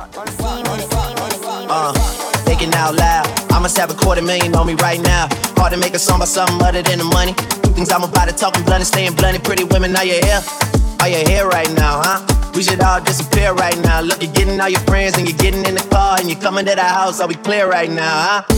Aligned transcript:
Uh, 0.00 1.92
thinking 2.46 2.72
out 2.74 2.94
loud. 2.94 3.26
I 3.50 3.58
must 3.58 3.76
have 3.78 3.90
a 3.90 3.94
quarter 3.94 4.22
million 4.22 4.54
on 4.54 4.68
me 4.68 4.74
right 4.74 5.00
now. 5.00 5.26
Hard 5.56 5.72
to 5.72 5.78
make 5.78 5.92
a 5.94 5.98
song 5.98 6.18
about 6.18 6.28
something 6.28 6.62
other 6.62 6.82
than 6.82 6.98
the 6.98 7.04
money. 7.04 7.34
Two 7.34 7.72
things 7.72 7.90
I'm 7.90 8.04
about 8.04 8.28
to 8.28 8.34
talking 8.34 8.62
blunt 8.62 8.82
and 8.82 8.86
staying 8.86 9.14
blunt. 9.14 9.42
Pretty 9.42 9.64
women, 9.64 9.96
are 9.96 10.04
you 10.04 10.20
here? 10.22 10.40
Are 11.00 11.08
you 11.08 11.26
here 11.26 11.48
right 11.48 11.68
now, 11.74 12.00
huh? 12.04 12.52
We 12.54 12.62
should 12.62 12.80
all 12.80 13.02
disappear 13.02 13.52
right 13.54 13.76
now. 13.80 14.00
Look, 14.00 14.22
you're 14.22 14.32
getting 14.32 14.60
all 14.60 14.68
your 14.68 14.78
friends 14.86 15.18
and 15.18 15.28
you're 15.28 15.36
getting 15.36 15.66
in 15.66 15.74
the 15.74 15.86
car 15.90 16.18
and 16.20 16.30
you're 16.30 16.38
coming 16.38 16.64
to 16.66 16.76
the 16.76 16.84
house. 16.84 17.20
Are 17.20 17.26
we 17.26 17.34
clear 17.34 17.68
right 17.68 17.90
now, 17.90 18.44
huh? 18.46 18.54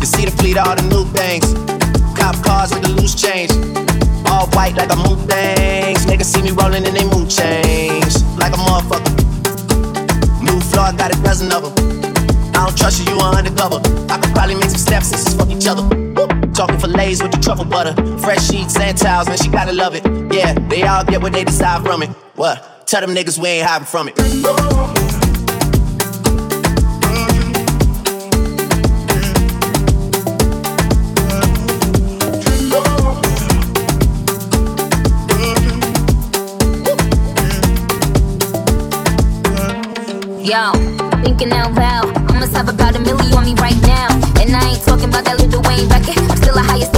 You 0.00 0.06
see 0.06 0.26
the 0.26 0.32
fleet, 0.36 0.58
all 0.58 0.76
the 0.76 0.84
new 0.92 1.06
things. 1.16 1.48
Cop 2.12 2.36
cars 2.44 2.74
with 2.74 2.82
the 2.82 2.90
loose 2.90 3.14
change. 3.14 3.50
All 4.28 4.48
white 4.52 4.76
like 4.76 4.92
a 4.92 4.96
moon 4.96 5.16
things. 5.26 6.04
Niggas 6.04 6.28
see 6.28 6.42
me 6.42 6.50
rolling 6.50 6.84
in 6.84 6.92
they 6.92 7.08
mood 7.08 7.30
change. 7.30 8.20
Like 8.36 8.52
a 8.52 8.60
motherfucker. 8.60 9.33
Floor, 10.74 10.86
I 10.86 10.96
got 10.96 11.16
a 11.16 11.22
dozen 11.22 11.52
of 11.52 11.62
them. 11.62 11.72
I 12.52 12.66
don't 12.66 12.76
trust 12.76 12.98
you, 12.98 13.14
you 13.14 13.20
are 13.20 13.32
undercover. 13.32 13.76
I 14.10 14.18
could 14.18 14.34
probably 14.34 14.56
make 14.56 14.70
some 14.70 14.78
steps 14.78 15.12
and 15.12 15.22
just 15.22 15.38
fuck 15.38 15.48
each 15.48 15.68
other. 15.68 15.82
Talking 16.52 16.78
fillets 16.78 17.22
with 17.22 17.30
the 17.30 17.38
truffle 17.40 17.64
butter. 17.64 17.94
Fresh 18.18 18.48
sheets 18.50 18.76
and 18.80 18.98
towels, 18.98 19.28
man, 19.28 19.38
she 19.38 19.48
gotta 19.48 19.72
love 19.72 19.94
it. 19.94 20.04
Yeah, 20.34 20.54
they 20.68 20.82
all 20.82 21.04
get 21.04 21.22
what 21.22 21.32
they 21.32 21.44
decide 21.44 21.82
from 21.84 22.02
it. 22.02 22.08
What? 22.34 22.86
Tell 22.88 23.00
them 23.00 23.14
niggas 23.14 23.38
we 23.38 23.50
ain't 23.50 23.68
hiding 23.68 23.86
from 23.86 24.08
it. 24.08 25.13
Yo, 40.44 40.72
thinking 41.24 41.50
out 41.52 41.72
loud. 41.72 42.14
I 42.30 42.38
must 42.38 42.54
have 42.54 42.68
about 42.68 42.94
a 42.94 42.98
million 43.00 43.32
on 43.32 43.46
me 43.46 43.54
right 43.54 43.80
now. 43.80 44.08
And 44.38 44.54
I 44.54 44.76
ain't 44.76 44.84
talking 44.84 45.08
about 45.08 45.24
that 45.24 45.40
little 45.40 45.62
Wayne 45.62 45.88
record. 45.88 46.18
I'm 46.18 46.36
still 46.36 46.52
the 46.52 46.60
highest 46.60 46.93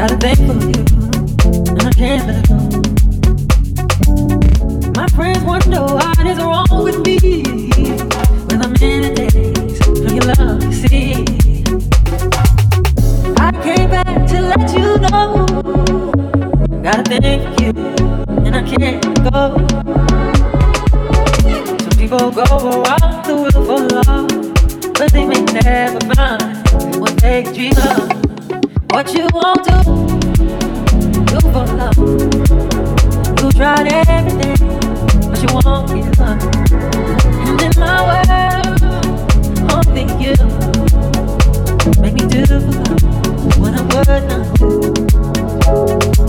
got 0.00 0.12
a 0.12 0.16
thing 0.16 0.36
for 0.36 0.54
you, 0.64 0.82
and 1.76 1.82
I 1.82 1.92
can't 1.92 2.26
let 2.26 2.48
go. 2.48 2.56
My 4.98 5.06
friends 5.08 5.44
wonder 5.44 5.82
what 5.82 6.26
is 6.26 6.38
wrong 6.38 6.66
with 6.70 7.04
me 7.04 7.18
when 8.46 8.62
I'm 8.62 8.74
in 8.76 9.04
a 9.04 9.14
daze 9.14 9.78
for 10.00 10.10
your 10.16 10.24
love. 10.32 10.64
You 10.64 10.72
see, 10.72 11.12
I 13.36 13.50
came 13.62 13.90
back 13.90 14.26
to 14.30 14.40
let 14.40 14.72
you 14.72 14.96
know. 15.04 15.46
Gotta 16.82 17.04
thank 17.20 17.60
you, 17.60 17.72
and 18.46 18.56
I 18.56 18.62
can't 18.62 19.04
go. 19.30 19.58
Some 21.84 21.96
people 21.98 22.30
go 22.30 22.44
around 22.80 23.26
the 23.26 23.34
world 23.36 23.66
for 23.68 23.80
love, 23.96 24.94
but 24.94 25.12
they 25.12 25.26
may 25.26 25.42
never 25.60 26.00
find 26.14 26.98
what 26.98 27.18
they 27.18 27.42
dream 27.42 27.76
of. 27.76 28.19
What 28.92 29.14
you 29.14 29.26
won't 29.32 29.64
do, 29.64 29.76
do 31.24 31.40
for 31.52 31.64
love. 31.78 31.96
You 33.38 33.50
tried 33.52 33.86
everything, 34.08 34.58
but 35.30 35.40
you 35.40 35.48
won't 35.64 35.86
give 35.94 36.20
up. 36.20 36.40
And 37.46 37.60
in 37.62 37.72
my 37.78 37.98
world, 38.08 38.82
only 39.72 40.04
you 40.20 40.34
make 42.00 42.14
me 42.14 42.24
do 42.26 42.44
what 43.60 43.72
I 43.74 43.82
would 43.82 44.24
not 44.28 44.44
do. 46.14 46.19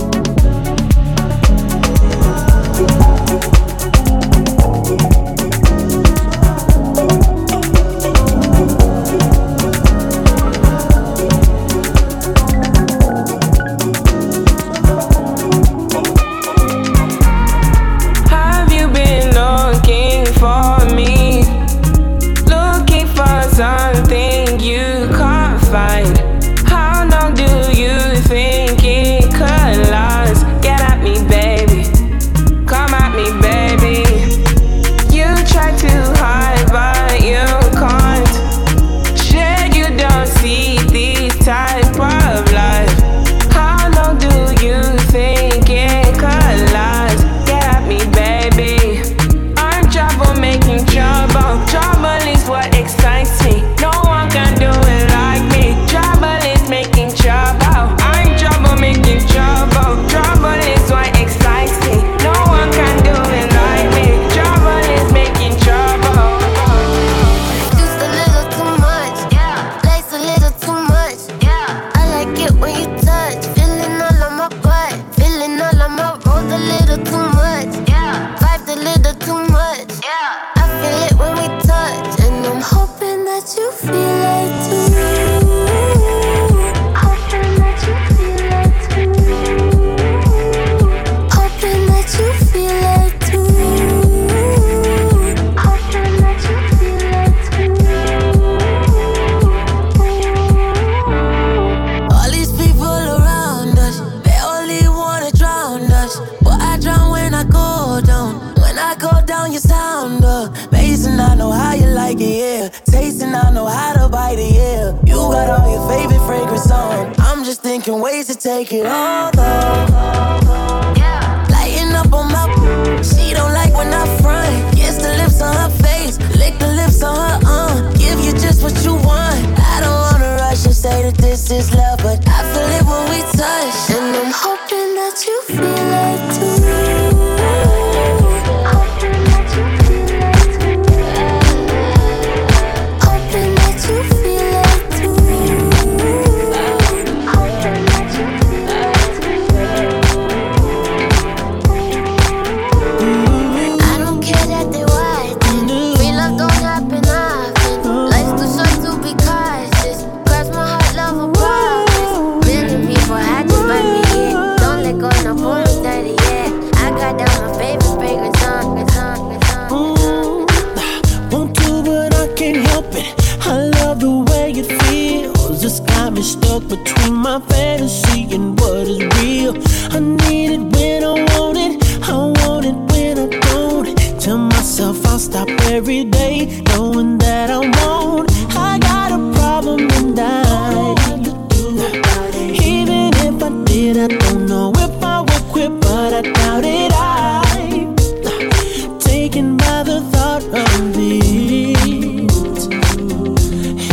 thought 200.10 200.44
of 200.44 200.94
these. 200.94 202.66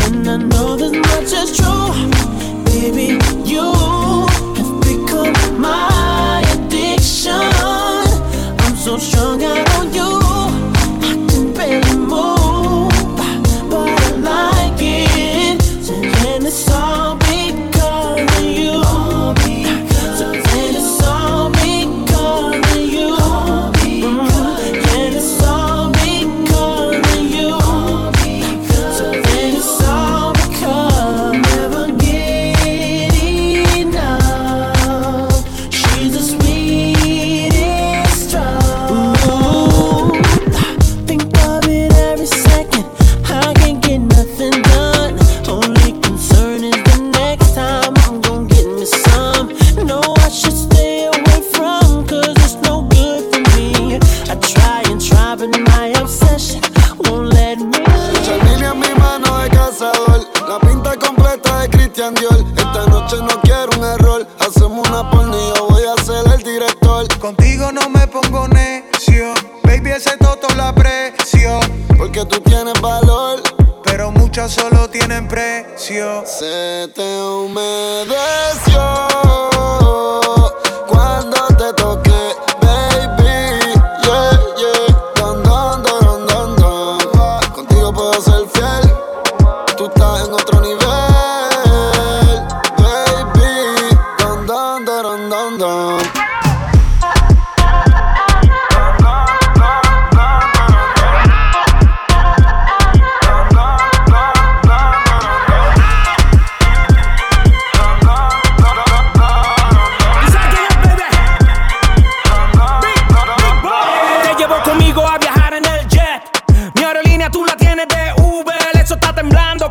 And 0.05 0.27
I 0.27 0.37
know 0.37 0.75
this 0.75 0.93
much 0.93 1.31
is 1.31 1.57
true, 1.57 1.91
baby. 2.65 3.28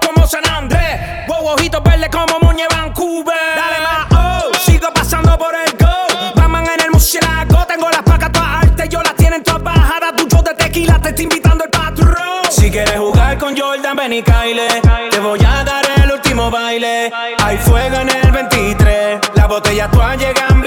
como 0.00 0.26
San 0.26 0.46
Andrés. 0.48 1.26
Wow, 1.26 1.48
ojitos 1.48 1.82
verdes 1.82 2.08
como 2.10 2.38
Muñe 2.40 2.66
Vancouver. 2.70 3.34
Dale 3.56 3.80
más, 3.80 4.06
oh, 4.12 4.50
sigo 4.64 4.88
pasando 4.94 5.36
por 5.38 5.54
el 5.54 5.72
go. 5.76 6.34
Batman 6.34 6.66
en 6.74 6.84
el 6.84 6.90
murciélago, 6.90 7.64
tengo 7.66 7.88
las 7.90 8.02
pacas 8.02 8.32
todas 8.32 8.62
altas, 8.62 8.88
yo 8.88 9.02
las 9.02 9.14
tienen 9.14 9.42
todas 9.42 9.62
bajadas. 9.62 10.12
Tu 10.16 10.42
de 10.42 10.54
tequila 10.54 10.98
te 11.00 11.10
estoy 11.10 11.24
invitando 11.24 11.64
el 11.64 11.70
patrón. 11.70 12.44
Si 12.50 12.70
quieres 12.70 12.98
jugar 12.98 13.38
con 13.38 13.56
Jordan, 13.56 13.96
ven 13.96 14.12
y 14.12 14.22
caile. 14.22 14.68
Te 15.10 15.20
voy 15.20 15.40
a 15.44 15.64
dar 15.64 15.84
el 16.02 16.12
último 16.12 16.50
baile. 16.50 17.12
Hay 17.42 17.58
fuego 17.58 17.96
en 17.96 18.08
el 18.10 18.30
23, 18.30 19.20
las 19.34 19.48
botellas 19.48 19.90
todas 19.90 20.18
llegan 20.18 20.57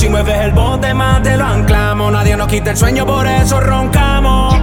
Si 0.00 0.08
mueves 0.08 0.38
el 0.38 0.52
bote 0.52 0.94
más 0.94 1.22
te 1.22 1.36
lo 1.36 1.44
anclamos. 1.44 2.10
Nadie 2.10 2.34
nos 2.34 2.48
quita 2.48 2.70
el 2.70 2.76
sueño, 2.78 3.04
por 3.04 3.26
eso 3.26 3.60
roncamos. 3.60 4.54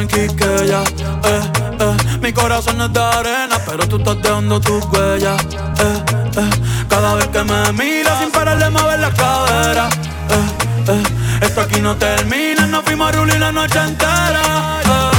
en 0.00 0.08
Quiqueya. 0.08 0.82
Eh, 1.24 1.40
eh. 1.80 1.96
Mi 2.20 2.32
corazón 2.32 2.80
es 2.80 2.92
de 2.92 3.00
arena, 3.00 3.58
pero 3.66 3.86
tú 3.88 3.96
estás 3.96 4.20
dejando 4.22 4.60
tus 4.60 4.84
huellas. 4.86 5.42
Eh, 5.42 6.04
eh. 6.36 6.50
Cada 6.88 7.14
vez 7.14 7.28
que 7.28 7.42
me 7.44 7.72
miras 7.72 8.18
sin 8.20 8.30
parar 8.30 8.58
de 8.58 8.70
mover 8.70 9.00
la 9.00 9.10
cadera. 9.10 9.88
Eh, 10.30 10.92
eh. 10.92 11.02
Esto 11.42 11.60
aquí 11.60 11.80
no 11.80 11.96
termina, 11.96 12.66
no 12.66 12.82
fuimos 12.82 13.14
a 13.14 13.38
la 13.38 13.52
noche 13.52 13.78
entera. 13.78 14.80
Eh. 14.84 15.15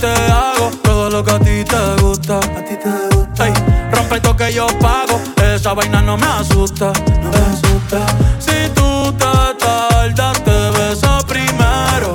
Te 0.00 0.32
hago 0.32 0.70
todo 0.82 1.10
lo 1.10 1.22
que 1.22 1.32
a 1.32 1.38
ti 1.38 1.64
te 1.64 2.02
gusta. 2.02 2.38
A 2.38 2.64
ti 2.64 2.76
te 2.76 3.14
gusta. 3.14 3.46
Ey, 3.46 3.52
rompe 3.92 4.16
esto 4.16 4.34
que 4.34 4.52
yo 4.52 4.66
pago. 4.80 5.20
Esa 5.42 5.74
vaina 5.74 6.00
no 6.00 6.16
me 6.16 6.26
asusta. 6.26 6.92
No 7.22 7.30
me 7.30 7.38
asusta. 7.52 7.98
Si 8.38 8.68
tú 8.74 9.12
te 9.12 9.54
tardas, 9.58 10.42
te 10.42 10.70
beso 10.78 11.18
primero. 11.26 12.14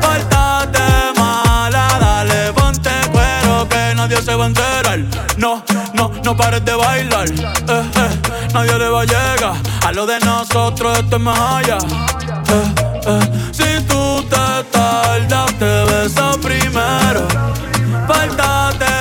Pórtate 0.00 0.86
mala, 1.16 1.98
dale, 2.00 2.52
ponte 2.52 2.90
cuero 3.10 3.68
que 3.68 3.94
nadie 3.96 4.22
se 4.22 4.34
va 4.34 4.44
a 4.44 4.48
enterar. 4.48 5.00
No, 5.36 5.62
no, 5.94 6.12
no 6.24 6.36
pares 6.36 6.64
de 6.64 6.74
bailar. 6.74 7.28
Eh, 7.28 7.90
eh, 7.96 8.10
nadie 8.54 8.78
le 8.78 8.88
va 8.88 9.02
a 9.02 9.04
llegar. 9.04 9.54
A 9.84 9.92
lo 9.92 10.06
de 10.06 10.20
nosotros 10.20 10.98
esto 10.98 11.16
es 11.16 11.22
más 11.22 11.38
allá. 11.40 11.78
Eh, 11.78 12.91
eh, 13.06 13.20
si 13.52 13.82
tú 13.84 14.22
te 14.28 14.64
tardas, 14.70 15.58
te 15.58 15.84
beso 15.84 16.38
primero. 16.40 17.26
Pórtate 18.06 18.91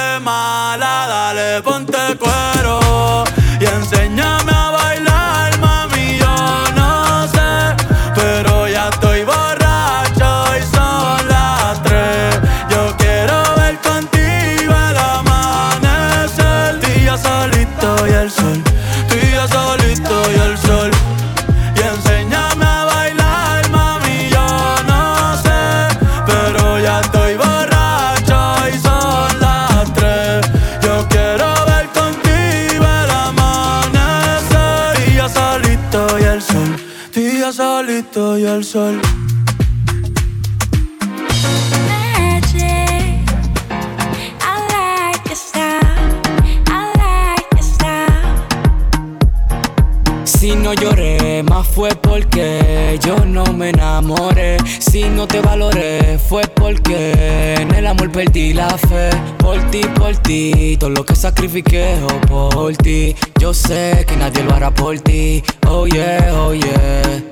perdí 58.11 58.53
la 58.53 58.69
fe. 58.77 59.09
Por 59.37 59.59
ti, 59.71 59.81
por 59.95 60.15
ti, 60.17 60.77
todo 60.77 60.89
lo 60.89 61.05
que 61.05 61.15
sacrifiqué 61.15 61.97
oh, 62.03 62.49
por 62.49 62.75
ti. 62.77 63.15
Yo 63.39 63.53
sé 63.53 64.05
que 64.07 64.15
nadie 64.15 64.43
lo 64.43 64.53
hará 64.53 64.71
por 64.71 64.99
ti. 64.99 65.43
Oh 65.67 65.87
yeah, 65.87 66.31
oh 66.33 66.53
yeah. 66.53 67.23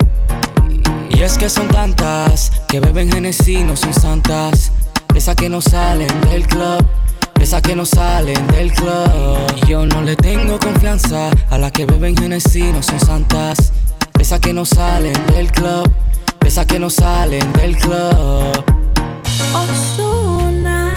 Y 1.09 1.21
es 1.21 1.37
que 1.37 1.49
son 1.49 1.67
tantas 1.67 2.51
que 2.67 2.79
beben 2.79 3.11
Genesis, 3.11 3.63
no 3.65 3.75
son 3.75 3.93
santas. 3.93 4.71
Esas 5.13 5.35
que 5.35 5.49
no 5.49 5.61
salen 5.61 6.21
del 6.21 6.47
club. 6.47 6.85
Esas 7.41 7.61
que 7.61 7.75
no 7.75 7.85
salen 7.85 8.47
del 8.47 8.71
club. 8.71 9.09
Y 9.57 9.67
yo 9.67 9.85
no 9.85 10.01
le 10.01 10.15
tengo 10.15 10.59
confianza 10.59 11.29
a 11.49 11.57
las 11.57 11.71
que 11.71 11.85
beben 11.85 12.15
Genesis, 12.15 12.73
no 12.73 12.81
son 12.81 12.99
santas. 12.99 13.73
Esas 14.19 14.39
que 14.39 14.53
no 14.53 14.65
salen 14.65 15.13
del 15.27 15.51
club. 15.51 15.91
Esas 16.45 16.65
que 16.65 16.79
no 16.79 16.89
salen 16.89 17.51
del 17.53 17.77
club. 17.77 18.63
Ozuna. 19.53 20.93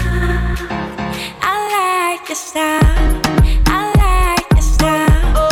I 1.41 1.53
like 1.75 2.27
your 2.27 2.35
style. 2.35 3.21
I 3.67 3.91
like 3.95 4.47
your 4.51 4.61
style. 4.61 5.49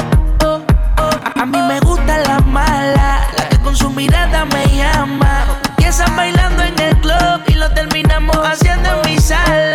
A 1.35 1.45
mí 1.45 1.61
me 1.61 1.79
gusta 1.81 2.17
la 2.27 2.39
mala, 2.39 3.27
la 3.37 3.49
que 3.49 3.57
con 3.59 3.75
su 3.75 3.89
mirada 3.91 4.45
me 4.45 4.65
llama. 4.75 5.45
Empiezan 5.69 6.15
bailando 6.15 6.63
en 6.63 6.79
el 6.79 6.97
club 6.97 7.41
y 7.47 7.53
lo 7.53 7.69
terminamos 7.71 8.37
haciendo 8.37 8.89
en 8.89 9.11
mi 9.11 9.19
sala. 9.19 9.70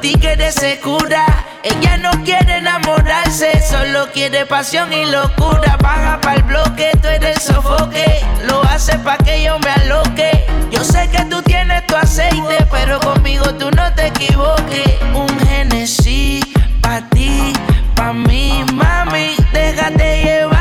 Tigres 0.00 0.54
se 0.54 0.78
cura. 0.80 1.26
Ella 1.62 1.96
no 1.96 2.10
quiere 2.24 2.58
enamorarse, 2.58 3.60
solo 3.60 4.08
quiere 4.12 4.46
pasión 4.46 4.92
y 4.92 5.06
locura. 5.06 5.76
Baja 5.82 6.20
pa'l 6.20 6.42
bloque, 6.44 6.90
tú 7.02 7.08
eres 7.08 7.42
sofoque. 7.42 8.24
Lo 8.48 8.62
hace 8.62 8.96
pa' 8.98 9.18
que 9.18 9.42
yo 9.42 9.58
me 9.58 9.70
aloque. 9.70 10.46
Yo 10.70 10.84
sé 10.84 11.08
que 11.10 11.24
tú 11.24 11.42
tienes 11.42 11.84
tu 11.86 11.96
aceite, 11.96 12.66
pero 12.70 13.00
conmigo 13.00 13.44
tú 13.54 13.70
no 13.72 13.92
te 13.94 14.06
equivoques. 14.06 14.94
Un 15.14 15.28
Genesis 15.48 16.44
pa' 16.80 17.00
ti, 17.10 17.52
pa' 17.94 18.12
mí, 18.12 18.64
mami. 18.72 19.34
Déjate 19.52 20.22
llevar, 20.22 20.57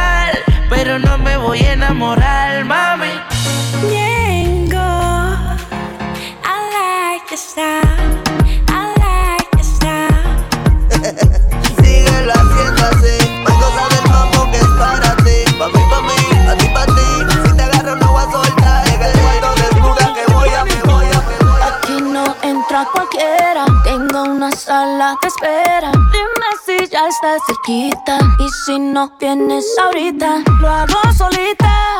cualquiera. 22.85 23.65
Tengo 23.83 24.23
una 24.23 24.51
sala 24.51 25.17
que 25.21 25.27
espera. 25.27 25.91
Dime 25.91 26.49
si 26.65 26.87
ya 26.87 27.07
estás 27.07 27.41
cerquita. 27.47 28.19
Y 28.39 28.49
si 28.65 28.79
no 28.79 29.11
vienes 29.19 29.65
ahorita, 29.81 30.43
lo 30.59 30.69
hago 30.69 31.13
solita. 31.17 31.99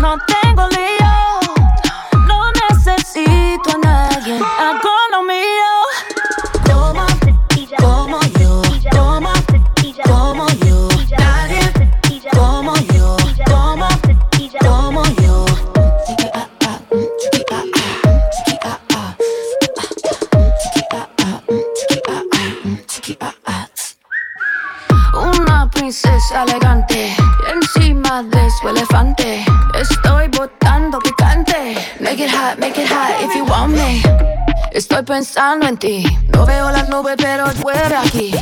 No 0.00 0.16
tengo 0.26 0.68
lío. 0.68 0.99
Elegante 26.32 27.16
encima 27.52 28.22
de 28.22 28.50
su 28.50 28.68
elefante. 28.68 29.44
Estoy 29.74 30.28
botando 30.28 30.98
picante. 30.98 31.76
Make 32.00 32.24
it 32.24 32.30
hot, 32.30 32.58
make 32.58 32.80
it 32.80 32.88
hot 32.88 33.20
if 33.22 33.34
you 33.34 33.44
want 33.44 33.74
me. 33.74 34.02
Estoy 34.72 35.02
pensando 35.02 35.66
en 35.66 35.76
ti. 35.76 36.04
No 36.32 36.46
veo 36.46 36.70
las 36.70 36.88
nubes, 36.88 37.16
pero 37.16 37.46
llueve 37.52 37.96
aquí. 37.96 38.34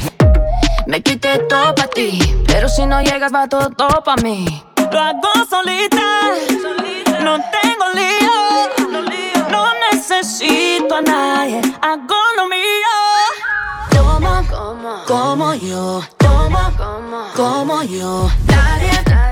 Me 0.87 1.03
quité 1.03 1.39
todo 1.51 1.75
para 1.75 1.89
ti, 1.89 2.19
pero 2.47 2.69
si 2.69 2.87
no 2.87 3.01
llegas 3.03 3.33
va 3.33 3.49
todo 3.49 3.71
para 4.05 4.23
mí. 4.23 4.63
Lo 4.91 5.01
hago 5.01 5.33
solita, 5.49 6.07
no 7.23 7.39
tengo 7.63 7.85
lío, 7.95 9.51
no 9.51 9.67
necesito 9.91 10.97
a 10.97 11.03
nadie. 11.03 11.61
Hago 11.83 12.17
lo 12.37 12.47
mío. 12.49 12.59
Toma 14.19 14.43
como, 14.51 15.05
como 15.07 15.55
yo, 15.55 16.03
toma 16.17 16.73
como, 16.77 17.23
como 17.37 17.83
yo. 17.85 18.29
Nadie 18.49 18.91
como 19.05 19.28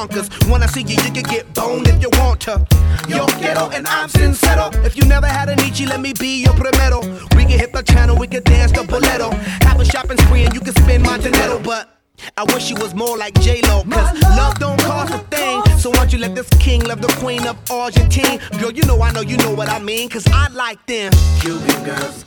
Blancas. 0.00 0.28
When 0.48 0.62
I 0.62 0.66
see 0.66 0.80
you, 0.80 0.96
you 1.04 1.12
can 1.12 1.24
get 1.24 1.52
boned 1.52 1.86
if 1.86 2.00
you 2.00 2.08
want 2.12 2.40
to. 2.42 2.66
Yo 3.08 3.26
quiero 3.38 3.68
and 3.68 3.86
I'm 3.86 4.08
sincero. 4.08 4.72
If 4.84 4.96
you 4.96 5.04
never 5.04 5.26
had 5.26 5.50
a 5.50 5.56
Nietzsche, 5.56 5.84
let 5.84 6.00
me 6.00 6.14
be 6.14 6.42
your 6.42 6.54
primero. 6.54 7.00
We 7.36 7.44
can 7.44 7.58
hit 7.58 7.72
the 7.72 7.82
channel, 7.82 8.16
we 8.16 8.26
can 8.26 8.42
dance 8.42 8.72
the 8.72 8.80
boleto. 8.80 9.30
Have 9.64 9.78
a 9.78 9.84
shopping 9.84 10.16
spree 10.18 10.44
and 10.44 10.54
you 10.54 10.60
can 10.60 10.74
spend 10.74 11.02
my 11.02 11.18
dinero, 11.18 11.58
but. 11.58 11.96
I 12.36 12.44
wish 12.52 12.64
she 12.64 12.74
was 12.74 12.94
more 12.94 13.16
like 13.16 13.32
J-Lo, 13.40 13.82
cause 13.84 14.20
love 14.22 14.58
don't 14.58 14.78
cost 14.80 15.14
a 15.14 15.18
thing. 15.34 15.62
So 15.78 15.88
why 15.88 15.96
don't 15.96 16.12
you 16.12 16.18
let 16.18 16.34
this 16.34 16.50
king 16.58 16.82
love 16.84 17.00
the 17.00 17.08
queen 17.18 17.46
of 17.46 17.56
Argentine? 17.70 18.40
Girl, 18.60 18.70
you 18.70 18.82
know 18.82 19.00
I 19.00 19.10
know 19.12 19.22
you 19.22 19.38
know 19.38 19.54
what 19.54 19.70
I 19.70 19.78
mean, 19.78 20.10
cause 20.10 20.26
I 20.30 20.48
like 20.48 20.84
them. 20.84 21.12
Cuban 21.40 21.82
girls. 21.82 22.19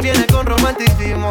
Viene 0.00 0.26
con 0.26 0.46
romanticismo. 0.46 1.28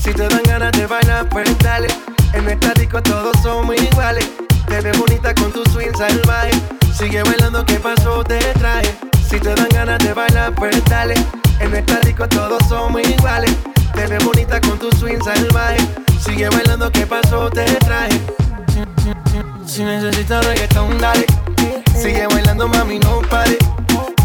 Si 0.00 0.12
te 0.12 0.28
dan 0.28 0.42
ganas 0.44 0.72
de 0.72 0.86
bailar, 0.86 1.28
pues 1.28 1.58
dale. 1.58 1.88
En 2.32 2.48
esta 2.48 2.72
disco 2.74 3.02
todos 3.02 3.36
somos 3.42 3.76
iguales. 3.76 4.28
Te 4.66 4.80
ves 4.80 4.98
bonita 4.98 5.34
con 5.34 5.52
tu 5.52 5.64
swing 5.70 5.92
salvaje. 5.96 6.52
Sigue 6.96 7.22
bailando, 7.22 7.64
¿qué 7.64 7.78
pasó? 7.80 8.22
Te 8.24 8.38
traje. 8.54 8.94
Si 9.28 9.38
te 9.40 9.54
dan 9.54 9.68
ganas 9.70 9.98
de 9.98 10.12
bailar, 10.12 10.54
pues 10.54 10.84
dale. 10.84 11.14
En 11.60 11.74
esta 11.74 11.98
disco 12.00 12.28
todos 12.28 12.62
somos 12.68 13.02
iguales. 13.02 13.54
Te 13.94 14.06
ves 14.06 14.24
bonita 14.24 14.60
con 14.60 14.78
tu 14.78 14.90
swing 14.96 15.22
salvaje. 15.22 15.78
Sigue 16.24 16.48
bailando, 16.50 16.90
¿qué 16.90 17.06
pasó? 17.06 17.50
Te 17.50 17.64
traje. 17.64 18.20
Si 19.66 19.82
necesitas 19.82 20.44
reggaetón, 20.46 20.98
dale. 20.98 21.26
Sigue 21.94 22.26
bailando, 22.26 22.68
mami, 22.68 22.98
no 22.98 23.20
pare. 23.30 23.58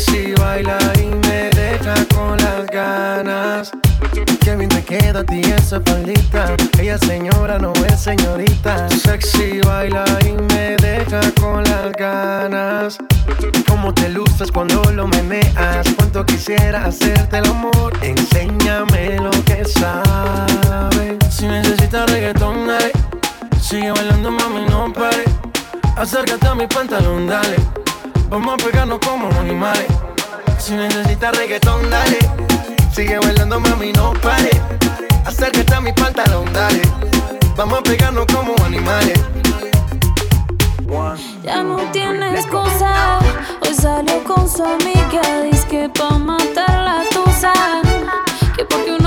Sexy 0.00 0.32
baila 0.32 0.78
y 0.98 1.08
me 1.26 1.50
deja 1.50 1.94
con 2.14 2.34
las 2.38 2.66
ganas. 2.68 3.70
Qué 4.40 4.56
bien 4.56 4.70
te 4.70 4.82
queda 4.82 5.20
a 5.20 5.24
ti 5.24 5.42
esa 5.42 5.78
faldita. 5.82 6.56
Ella 6.78 6.96
señora 6.96 7.58
no 7.58 7.74
es 7.86 8.00
señorita. 8.00 8.88
Sexy 8.88 9.60
baila 9.60 10.04
y 10.24 10.32
me 10.54 10.76
deja 10.78 11.20
con 11.38 11.64
las 11.64 11.92
ganas. 11.92 12.96
Cómo 13.68 13.92
te 13.92 14.08
luces 14.08 14.50
cuando 14.50 14.82
lo 14.84 15.06
meneas. 15.06 15.86
Cuánto 15.98 16.24
quisiera 16.24 16.86
hacerte 16.86 17.36
el 17.36 17.44
amor. 17.44 17.92
Enséñame 18.00 19.18
lo 19.18 19.30
que 19.44 19.66
sabes. 19.66 21.18
Si 21.28 21.46
necesitas 21.46 22.10
reggaetón, 22.10 22.68
dale. 22.68 22.90
Sigue 23.60 23.90
bailando, 23.90 24.30
mami, 24.30 24.64
no 24.64 24.90
pare. 24.94 25.24
Acércate 25.94 26.46
a 26.46 26.54
mi 26.54 26.66
pantalón, 26.66 27.26
dale. 27.26 27.56
Vamos 28.30 28.54
a 28.54 28.56
pegarnos 28.64 29.00
como 29.04 29.28
animales. 29.40 29.86
Si 30.60 30.74
necesitas 30.74 31.36
reggaetón, 31.36 31.90
dale. 31.90 32.18
Sigue 32.94 33.18
bailando, 33.18 33.58
mami, 33.58 33.92
no 33.92 34.12
pare. 34.12 34.50
Acércate 35.26 35.74
a 35.74 35.80
mi 35.80 35.92
pantalón, 35.92 36.44
dale. 36.52 36.80
Vamos 37.56 37.80
a 37.80 37.82
pegarnos 37.82 38.26
como 38.26 38.54
animales. 38.64 39.18
Ya 41.42 41.64
no 41.64 41.78
tiene 41.90 42.34
excusa. 42.34 43.18
Hoy 43.62 43.74
salió 43.74 44.22
con 44.22 44.48
su 44.48 44.62
amiga. 44.62 45.42
Dice 45.50 45.66
que 45.66 45.88
pa' 45.88 46.16
matar 46.16 46.84
la 46.84 47.02
tusa. 47.10 47.52
Que 48.56 48.64
porque 48.64 48.92
un 48.92 49.06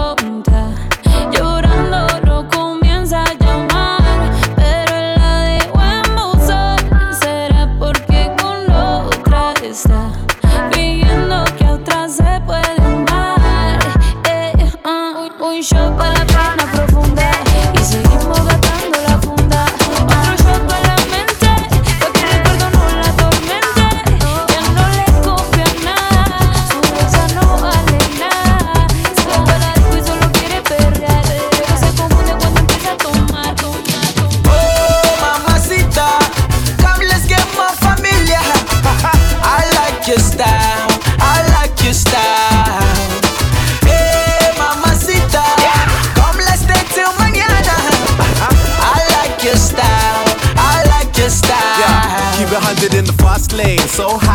So 53.91 54.07
high, 54.07 54.30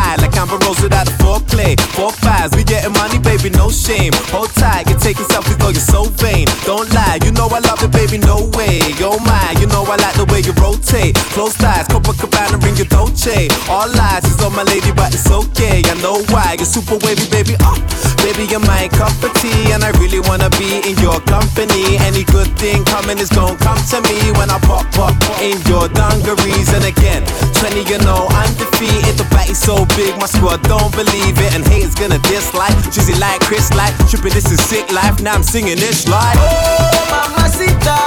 shame. 3.77 4.11
Hold 4.33 4.49
tight, 4.57 4.89
you're 4.89 4.97
taking 4.97 5.29
selfies, 5.29 5.57
though 5.61 5.69
you're 5.69 5.89
so 5.95 6.09
vain. 6.17 6.49
Don't 6.65 6.89
lie, 6.93 7.21
you 7.23 7.31
know 7.31 7.47
I 7.53 7.61
love 7.61 7.79
it, 7.85 7.93
baby, 7.93 8.17
no 8.17 8.49
way. 8.57 8.81
Oh 9.05 9.21
my, 9.21 9.53
you 9.61 9.67
know 9.69 9.85
I 9.85 9.95
like 10.01 10.17
the 10.17 10.25
way 10.33 10.41
you 10.41 10.51
rotate. 10.57 11.13
Close 11.37 11.53
ties, 11.55 11.87
Copacabana, 11.87 12.57
ring 12.65 12.75
your 12.75 12.89
Dolce. 12.89 13.47
All 13.69 13.87
lies 13.93 14.25
is 14.25 14.41
on 14.41 14.57
my 14.57 14.65
lady, 14.65 14.91
but 14.91 15.13
it's 15.13 15.29
okay. 15.29 15.85
I 15.85 15.93
know 16.01 16.25
why, 16.33 16.57
you're 16.57 16.65
super 16.65 16.97
wavy, 17.05 17.29
baby. 17.29 17.53
Oh, 17.61 17.77
baby, 18.25 18.49
you're 18.49 18.65
my 18.65 18.89
cup 18.97 19.13
of 19.21 19.31
tea, 19.37 19.71
and 19.71 19.85
I 19.85 19.93
really 20.01 20.19
wanna 20.25 20.49
be 20.57 20.81
in 20.81 20.97
your 20.99 21.21
company. 21.29 22.01
Any 22.01 22.25
good 22.25 22.49
thing 22.57 22.83
coming 22.89 23.21
is 23.21 23.29
gonna 23.29 23.55
come 23.61 23.79
to 23.93 24.01
me 24.09 24.17
when 24.41 24.49
I 24.49 24.57
pop 24.65 24.89
up 24.97 25.13
in 25.37 25.61
your 25.69 25.85
dungarees. 25.93 26.73
And 26.73 26.83
again, 26.83 27.21
20, 27.61 27.85
you 27.85 28.01
know, 28.01 28.25
I'm 28.33 28.47
undefeated. 28.47 29.17
The 29.17 29.27
back 29.29 29.49
is 29.49 29.59
so 29.59 29.85
big, 29.99 30.17
my 30.17 30.25
squad 30.25 30.63
don't 30.63 30.91
believe 30.95 31.37
it. 31.37 31.53
And 31.53 31.65
haters 31.67 31.95
gonna 31.95 32.19
dislike. 32.29 32.75
Cheesy 32.91 33.15
like 33.19 33.39
Chris, 33.41 33.66
like 33.75 33.95
tripping, 34.09 34.33
this 34.33 34.51
is 34.51 34.61
sick 34.61 34.91
life. 34.91 35.21
Now 35.21 35.33
I'm 35.33 35.43
singing 35.43 35.77
this 35.77 36.07
like. 36.07 36.37
Oh, 36.39 36.91
mamacita, 37.11 37.97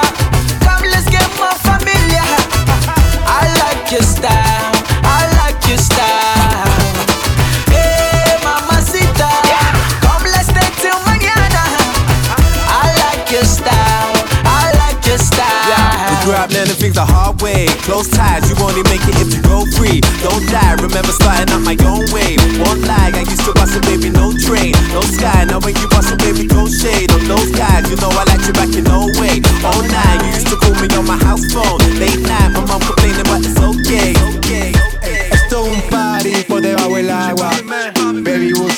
come 0.65 0.85
let's 0.91 1.09
get 1.09 1.27
more 1.39 1.57
familiar. 1.67 2.25
I 3.27 3.43
like 3.63 3.91
your 3.91 4.03
style, 4.03 4.50
grew 16.31 16.39
up 16.39 16.51
learning 16.55 16.79
things 16.79 16.95
the 16.95 17.03
hard 17.03 17.43
way. 17.43 17.67
Close 17.83 18.07
ties, 18.07 18.47
you 18.47 18.55
only 18.63 18.87
make 18.87 19.03
it 19.03 19.19
if 19.19 19.35
you 19.35 19.43
go 19.43 19.67
free. 19.75 19.99
Don't 20.23 20.47
die, 20.47 20.79
remember 20.79 21.11
starting 21.11 21.51
up 21.51 21.63
my 21.67 21.75
own 21.83 22.07
way. 22.15 22.39
Won't 22.63 22.87
lie, 22.87 23.11
I 23.11 23.27
used 23.27 23.43
to 23.51 23.53
bust 23.53 23.75
a 23.75 23.81
baby, 23.83 24.15
no 24.15 24.31
train, 24.39 24.71
no 24.95 25.03
sky. 25.03 25.45
Now 25.51 25.59
when 25.59 25.75
you 25.75 25.89
bust 25.91 26.15
a 26.15 26.17
baby, 26.23 26.47
go 26.47 26.71
shade 26.71 27.11
on 27.11 27.27
those 27.27 27.51
guys. 27.51 27.91
You 27.91 27.99
know 27.99 28.15
I 28.15 28.23
like 28.31 28.47
you 28.47 28.55
back 28.55 28.71
in 28.79 28.87
no 28.87 29.11
way. 29.19 29.43
All 29.67 29.83
night, 29.83 30.23
you 30.23 30.31
used 30.39 30.47
to 30.55 30.57
call 30.57 30.75
me 30.79 30.87
on 30.95 31.07
my 31.07 31.19
house 31.19 31.43
phone. 31.51 31.83
Late 31.99 32.23
night, 32.23 32.55
my 32.55 32.63
mom 32.63 32.79
complaining, 32.79 33.27
but 33.27 33.43
it's 33.43 33.59
okay. 33.59 34.20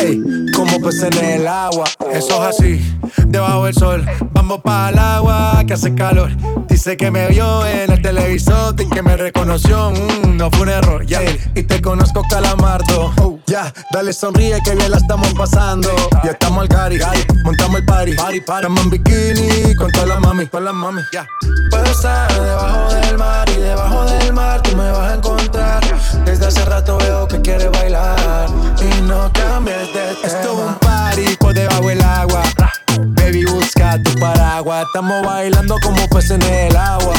Ey, 0.00 0.22
como 0.54 0.80
peces 0.80 1.16
en 1.16 1.24
el 1.24 1.46
agua. 1.46 1.84
Eso 2.12 2.34
es 2.48 2.56
así, 2.56 2.98
debajo 3.26 3.64
del 3.64 3.74
sol. 3.74 4.06
Vamos 4.32 4.60
para 4.62 4.90
el 4.90 4.98
agua 4.98 5.64
que 5.66 5.74
hace 5.74 5.94
calor. 5.94 6.30
Dice 6.68 6.96
que 6.96 7.10
me 7.10 7.28
vio 7.28 7.66
en 7.66 7.90
el 7.90 8.02
televisor 8.02 8.74
y 8.78 8.88
que 8.88 9.02
me 9.02 9.16
reconoció. 9.16 9.90
Mm, 9.90 10.36
no 10.36 10.50
fue 10.50 10.62
un 10.62 10.68
error, 10.68 11.06
ya. 11.06 11.20
Y 11.54 11.62
te 11.62 11.80
conozco, 11.80 12.22
calamardo. 12.28 13.12
Oh, 13.22 13.38
ya, 13.46 13.72
dale 13.92 14.12
sonríe 14.12 14.60
que 14.62 14.74
bien 14.74 14.90
la 14.90 14.98
estamos 14.98 15.32
pasando. 15.34 15.88
Ya 16.22 16.32
estamos 16.32 16.62
al 16.62 16.68
cari, 16.68 16.98
montamos 17.44 17.80
el 17.80 17.86
party. 17.86 18.14
party, 18.14 18.38
Estamos 18.38 18.84
en 18.84 18.90
bikini 18.90 19.74
con 19.76 19.90
todas 19.92 20.08
las 20.08 20.20
mami, 20.20 20.46
con 20.46 20.64
las 20.64 20.74
mami. 20.74 21.02
Ya. 21.12 21.26
Puedo 21.70 21.84
estar 21.84 22.32
debajo 22.32 22.94
del 22.94 23.18
mar 23.18 23.48
y 23.48 23.60
debajo 23.60 24.04
del 24.04 24.32
mar 24.32 24.62
tú 24.62 24.76
me 24.76 24.90
vas 24.90 25.12
a 25.12 25.14
encontrar. 25.14 25.82
Desde 26.24 26.46
hace 26.46 26.64
rato 26.64 26.98
veo 26.98 27.26
que 27.26 27.40
quieres 27.40 27.70
bailar 27.70 27.85
Estamos 34.86 35.26
bailando 35.26 35.76
como 35.82 36.08
peces 36.08 36.30
en 36.32 36.42
el 36.42 36.76
agua. 36.76 37.14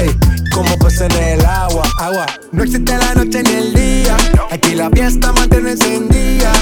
Ey, 0.00 0.16
como 0.52 0.76
peces 0.78 1.02
en 1.02 1.12
el 1.12 1.44
agua. 1.44 1.82
Agua. 1.98 2.26
No 2.50 2.62
existe 2.62 2.96
la 2.96 3.14
noche 3.14 3.42
ni 3.42 3.52
el 3.52 3.74
día. 3.74 4.16
Aquí 4.50 4.74
la 4.74 4.90
fiesta 4.90 5.32
mantiene 5.32 5.72
encendida. 5.72 6.52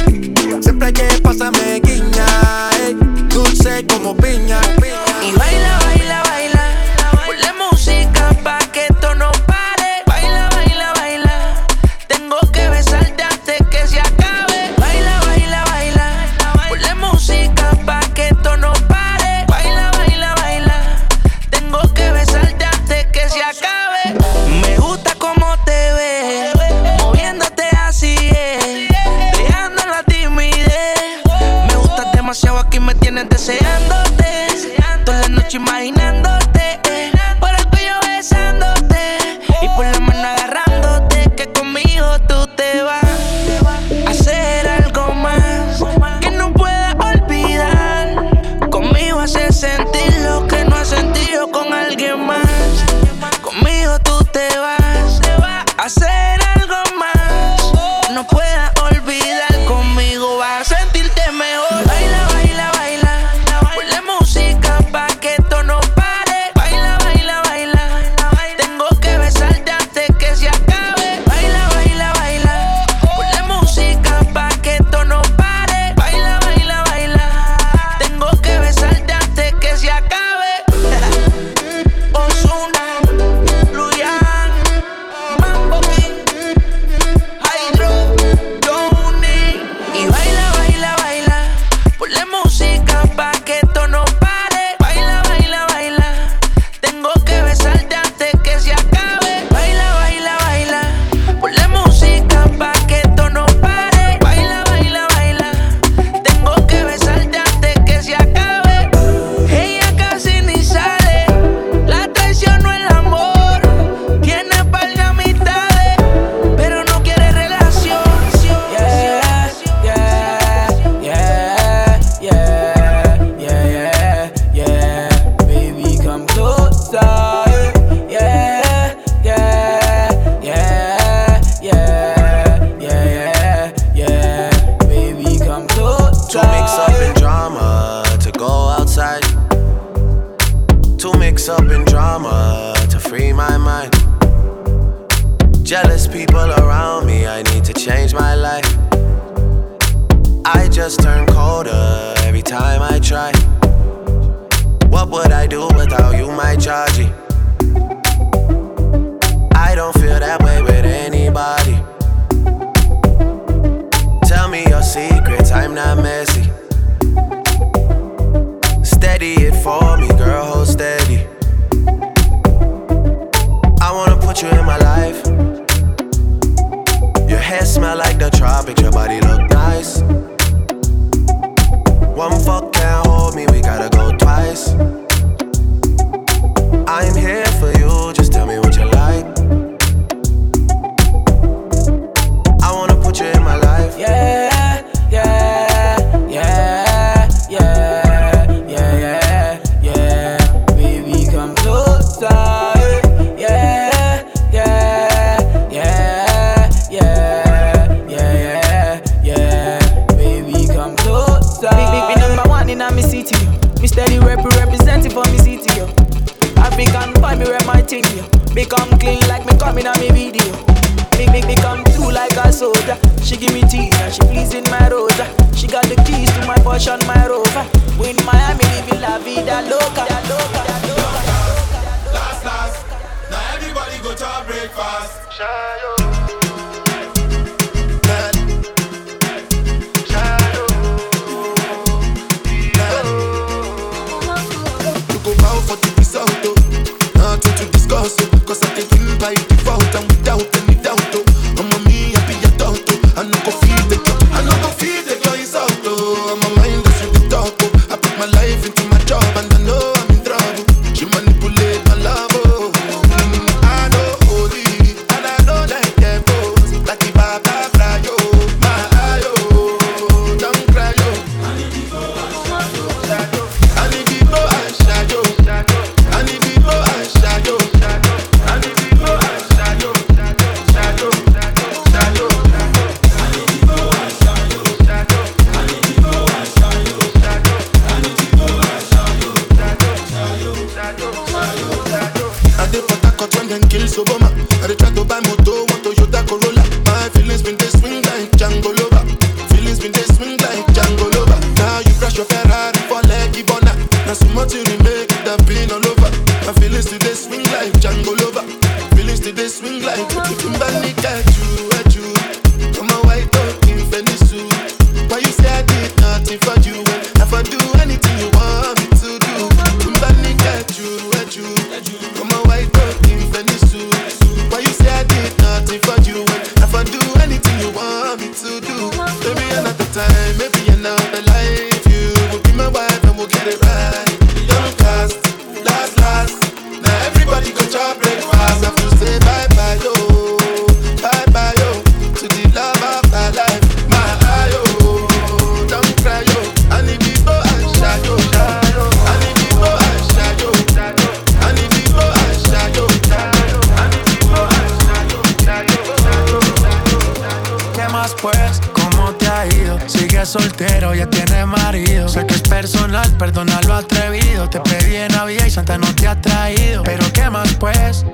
soltero, 360.28 360.94
ya 360.94 361.06
tiene 361.06 361.46
marido. 361.46 362.06
Sé 362.06 362.26
que 362.26 362.34
es 362.34 362.42
personal, 362.42 363.10
perdona 363.16 363.60
lo 363.66 363.74
atrevido. 363.74 364.48
Te 364.50 364.60
pedí 364.60 364.96
en 364.96 365.08
Navidad 365.08 365.46
y 365.46 365.50
Santa 365.50 365.78
no 365.78 365.92
te 365.94 366.06
ha 366.06 366.20
traído. 366.20 366.82
Pero 366.82 367.10
¿qué 367.14 367.30
más 367.30 367.54
pues? 367.54 368.04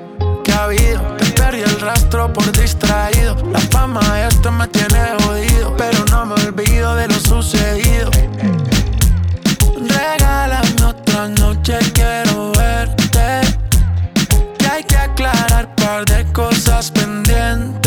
¿Qué 0.44 0.53
ha 0.53 0.64
habido? 0.64 1.00
Te 1.16 1.24
perdí 1.33 1.62
el 1.62 1.81
rastro 1.81 2.33
por 2.33 2.50
distraído. 2.53 3.35
La 3.50 3.59
fama 3.59 4.00
esto 4.29 4.53
me 4.53 4.68
tiene 4.68 5.00
jodido. 5.24 5.77
Pero 5.77 6.05
no 6.11 6.27
me 6.27 6.35
olvido 6.35 6.94
de 6.94 7.09
lo 7.09 7.18
sucedido. 7.18 8.11
Regálame 9.77 10.85
otra 10.87 11.29
noche, 11.29 11.79
quiero 11.94 12.53
verte. 12.53 13.40
Que 14.59 14.66
hay 14.66 14.85
que 14.85 14.96
aclarar 14.96 15.74
par 15.74 16.05
de 16.05 16.24
cosas 16.33 16.92
pendientes 16.92 17.84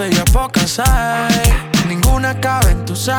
y 0.00 0.12
es 0.12 0.30
poca 0.32 0.66
size. 0.66 1.54
Ninguna 1.86 2.40
cabe 2.40 2.72
en 2.72 2.84
tu 2.84 2.96
size. 2.96 3.12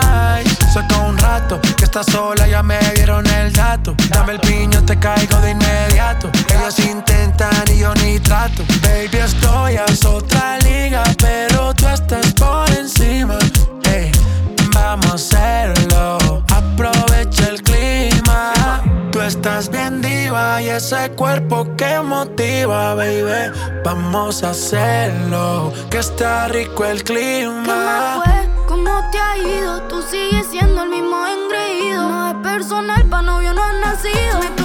Saca 0.73 0.97
un 1.07 1.17
rato 1.17 1.61
que 1.77 1.85
estás 1.85 2.05
sola, 2.07 2.45
ya 2.47 2.61
me 2.61 2.77
dieron 2.95 3.25
el 3.27 3.53
dato. 3.53 3.95
Dame 4.09 4.33
el 4.33 4.39
piño, 4.41 4.83
te 4.83 4.99
caigo 4.99 5.39
de 5.39 5.51
inmediato. 5.51 6.29
Ellos 6.53 6.77
intentan 6.79 7.63
y 7.73 7.79
yo 7.79 7.93
ni 8.03 8.19
trato. 8.19 8.63
Baby, 8.81 9.19
estoy 9.23 9.77
a 9.77 9.85
otra 10.05 10.57
liga, 10.59 11.03
pero 11.17 11.73
tú 11.73 11.87
estás 11.87 12.33
por 12.33 12.69
encima. 12.71 13.37
Ey, 13.93 14.11
vamos 14.73 15.33
a 15.33 15.63
hacerlo. 15.63 16.43
Aprovecha 16.49 17.47
el 17.47 17.61
clima. 17.61 18.51
Tú 19.13 19.21
estás 19.21 19.69
bien 19.69 20.01
diva 20.01 20.61
y 20.61 20.67
ese 20.67 21.09
cuerpo 21.11 21.65
que 21.77 22.01
motiva, 22.01 22.95
baby. 22.95 23.49
Vamos 23.85 24.43
a 24.43 24.49
hacerlo, 24.49 25.71
que 25.95 25.99
está 25.99 26.49
rico 26.49 26.83
el 26.83 27.05
clima. 27.05 28.21
fue? 28.21 28.65
¿Cómo 28.67 29.01
te 29.13 29.17
ha 29.17 29.37
ido? 29.37 29.81
Tú 29.83 30.01
sigues 30.01 30.45
siendo 30.47 30.83
el 30.83 30.89
mismo 30.89 31.25
engreído. 31.25 32.09
No 32.09 32.31
es 32.31 32.35
personal, 32.43 33.05
pa' 33.05 33.21
novio 33.21 33.53
no 33.53 33.63
has 33.63 33.75
nacido. 33.75 34.64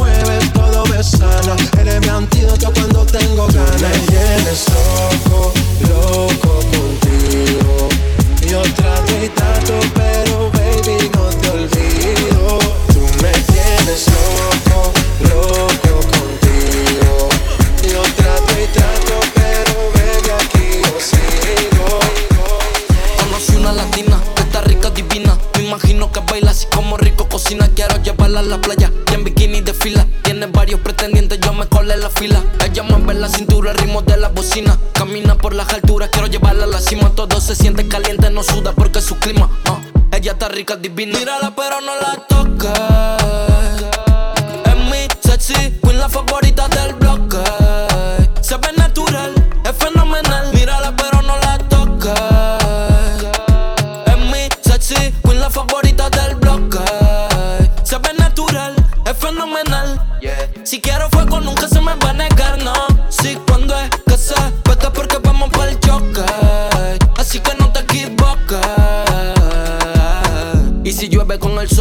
me 1.01 1.03
sana. 1.03 1.55
Eres 1.79 1.99
mi 2.01 2.09
antídoto 2.09 2.71
cuando 2.73 3.05
tengo 3.05 3.47
ganas. 3.47 3.81
Me 3.81 3.89
tienes 4.07 4.65
loco, 4.69 5.51
loco 5.89 6.59
contigo. 6.71 7.89
Yo 8.47 8.61
trato 8.73 9.13
y 9.23 9.29
trato, 9.29 9.79
pero 9.95 10.51
baby, 10.51 11.09
no 11.15 11.25
te 11.41 11.49
olvido. 11.49 12.59
Tú 12.93 13.01
me 13.21 13.31
tienes 13.51 14.07
loco, 14.13 14.91
loco 15.29 15.93
contigo. 16.13 17.29
Yo 17.91 18.01
trato 18.17 18.53
y 18.61 18.67
trato, 18.77 19.19
pero 19.33 19.73
baby, 19.95 20.29
aquí 20.39 20.81
yo 20.83 20.97
sigo. 21.09 21.99
Conocí 23.17 23.55
una 23.55 23.71
latina 23.73 24.21
que 24.35 24.41
está 24.43 24.61
rica, 24.61 24.89
divina. 24.91 25.37
Me 25.55 25.63
imagino 25.63 26.11
que 26.11 26.19
baila 26.19 26.51
así 26.51 26.67
como 26.67 26.97
rico 26.97 27.27
cocina. 27.27 27.69
Quiero 27.73 27.95
llevarla 28.03 28.41
a 28.41 28.43
la 28.43 28.61
playa 28.61 28.91
fila. 32.21 32.43
Ella 32.63 32.83
mueve 32.83 33.15
la 33.15 33.27
cintura, 33.27 33.71
el 33.71 33.77
ritmo 33.77 34.03
de 34.03 34.15
la 34.15 34.29
bocina. 34.29 34.77
Camina 34.93 35.35
por 35.35 35.55
las 35.55 35.73
alturas, 35.73 36.09
quiero 36.11 36.27
llevarla 36.27 36.65
a 36.65 36.67
la 36.67 36.79
cima. 36.79 37.11
Todo 37.15 37.41
se 37.41 37.55
siente 37.55 37.87
caliente, 37.87 38.29
no 38.29 38.43
suda 38.43 38.73
porque 38.73 38.99
es 38.99 39.05
su 39.05 39.15
clima. 39.17 39.49
ah. 39.65 39.79
Ella 40.11 40.33
está 40.33 40.47
rica, 40.47 40.75
divina. 40.75 41.17
Mírala, 41.17 41.53
pero 41.55 41.81
no 41.81 41.95
la 41.99 42.27
toques. 42.27 43.20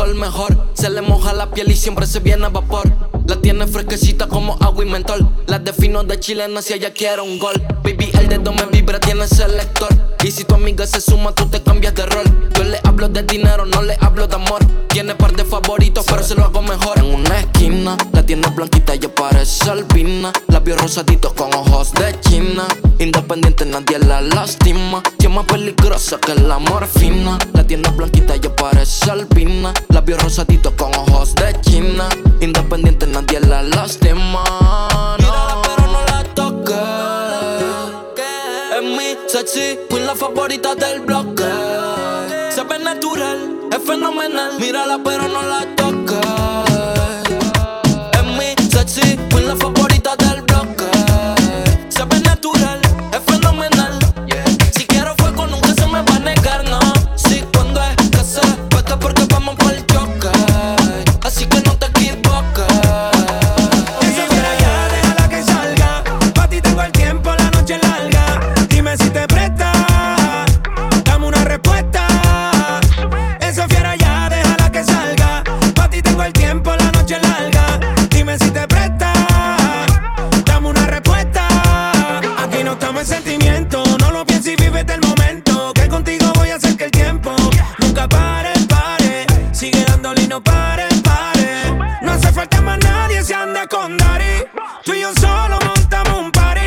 Mejor. 0.09 0.57
Se 0.75 0.91
le 0.91 1.03
moja 1.03 1.33
la 1.33 1.51
piel 1.51 1.71
y 1.71 1.77
siempre 1.77 2.07
se 2.07 2.21
viene 2.21 2.47
a 2.47 2.49
vapor. 2.49 2.91
La 3.27 3.37
tiene 3.37 3.67
fresquecita 3.67 4.27
como 4.27 4.57
agua 4.61 4.85
y 4.85 4.89
mentol. 4.89 5.29
La 5.47 5.59
defino 5.59 6.03
de 6.03 6.19
chilena 6.19 6.63
si 6.63 6.73
ella 6.75 6.93
quiere 6.93 7.23
un 7.23 7.39
gol. 7.39 7.55
Baby, 7.85 8.00
dedo 8.31 8.53
me 8.53 8.64
vibra, 8.66 9.01
tiene 9.01 9.26
selector. 9.26 9.89
Y 10.22 10.31
si 10.31 10.45
tu 10.45 10.55
amiga 10.55 10.87
se 10.87 11.01
suma, 11.01 11.33
tú 11.33 11.47
te 11.47 11.62
cambias 11.62 11.95
de 11.95 12.07
rol. 12.07 12.24
Yo 12.55 12.62
le 12.64 12.78
hablo 12.85 13.09
de 13.09 13.22
dinero, 13.24 13.66
no 13.66 13.83
le 13.83 13.97
hablo 14.01 14.26
de 14.26 14.37
amor. 14.37 14.64
Tiene 14.89 15.14
par 15.14 15.33
de 15.33 15.45
favoritos, 15.45 16.05
pero 16.07 16.22
se 16.22 16.35
lo 16.35 16.45
hago 16.45 16.62
mejor. 16.62 16.99
En 16.99 17.12
una 17.12 17.41
esquina, 17.41 17.97
la 18.12 18.22
tiene 18.24 18.47
blanquita 18.49 18.95
y 18.95 19.01
parece 19.01 19.68
albina. 19.68 20.33
Labios 20.49 20.81
rosaditos 20.81 21.33
con 21.33 21.53
ojos 21.53 21.93
de 21.95 22.18
china. 22.20 22.68
Independiente, 22.99 23.66
nadie 23.66 23.99
la 23.99 24.20
lastima. 24.20 25.03
Tiene 25.18 25.35
más 25.35 25.47
peligrosa 25.47 26.18
que 26.18 26.35
la 26.35 26.59
morfina. 26.59 27.39
La 27.53 27.66
tiene 27.66 27.89
blanquita 27.89 28.37
y 28.37 28.49
parece 28.57 29.11
albina. 29.11 29.72
Labios 29.89 30.22
rosaditos 30.22 30.72
con 30.74 30.95
ojos 30.95 31.35
de 31.35 31.61
china. 31.62 32.09
Independiente, 32.41 33.07
nadie 33.09 33.41
la 33.41 33.62
lastima. 33.62 34.45
Mírala, 35.18 35.62
pero 35.64 35.87
no 35.91 36.05
la 36.07 36.24
toques. 36.35 37.50
Mi 38.97 39.16
sexy 39.26 39.78
queen, 39.88 40.07
la 40.07 40.14
favorita 40.14 40.74
del 40.74 41.01
bloque. 41.01 41.45
Se 42.55 42.62
ve 42.64 42.78
natural, 42.78 43.61
es 43.70 43.78
fenomenal. 43.84 44.59
Mírala, 44.59 44.99
pero 45.03 45.28
no 45.28 45.43
la 45.43 45.66
toques. 45.76 46.00
con 93.71 93.97
Dari. 93.97 94.45
Tú 94.85 94.93
y 94.93 95.01
yo 95.01 95.12
solo 95.14 95.59
montamos 95.64 96.18
un 96.21 96.31
party. 96.33 96.61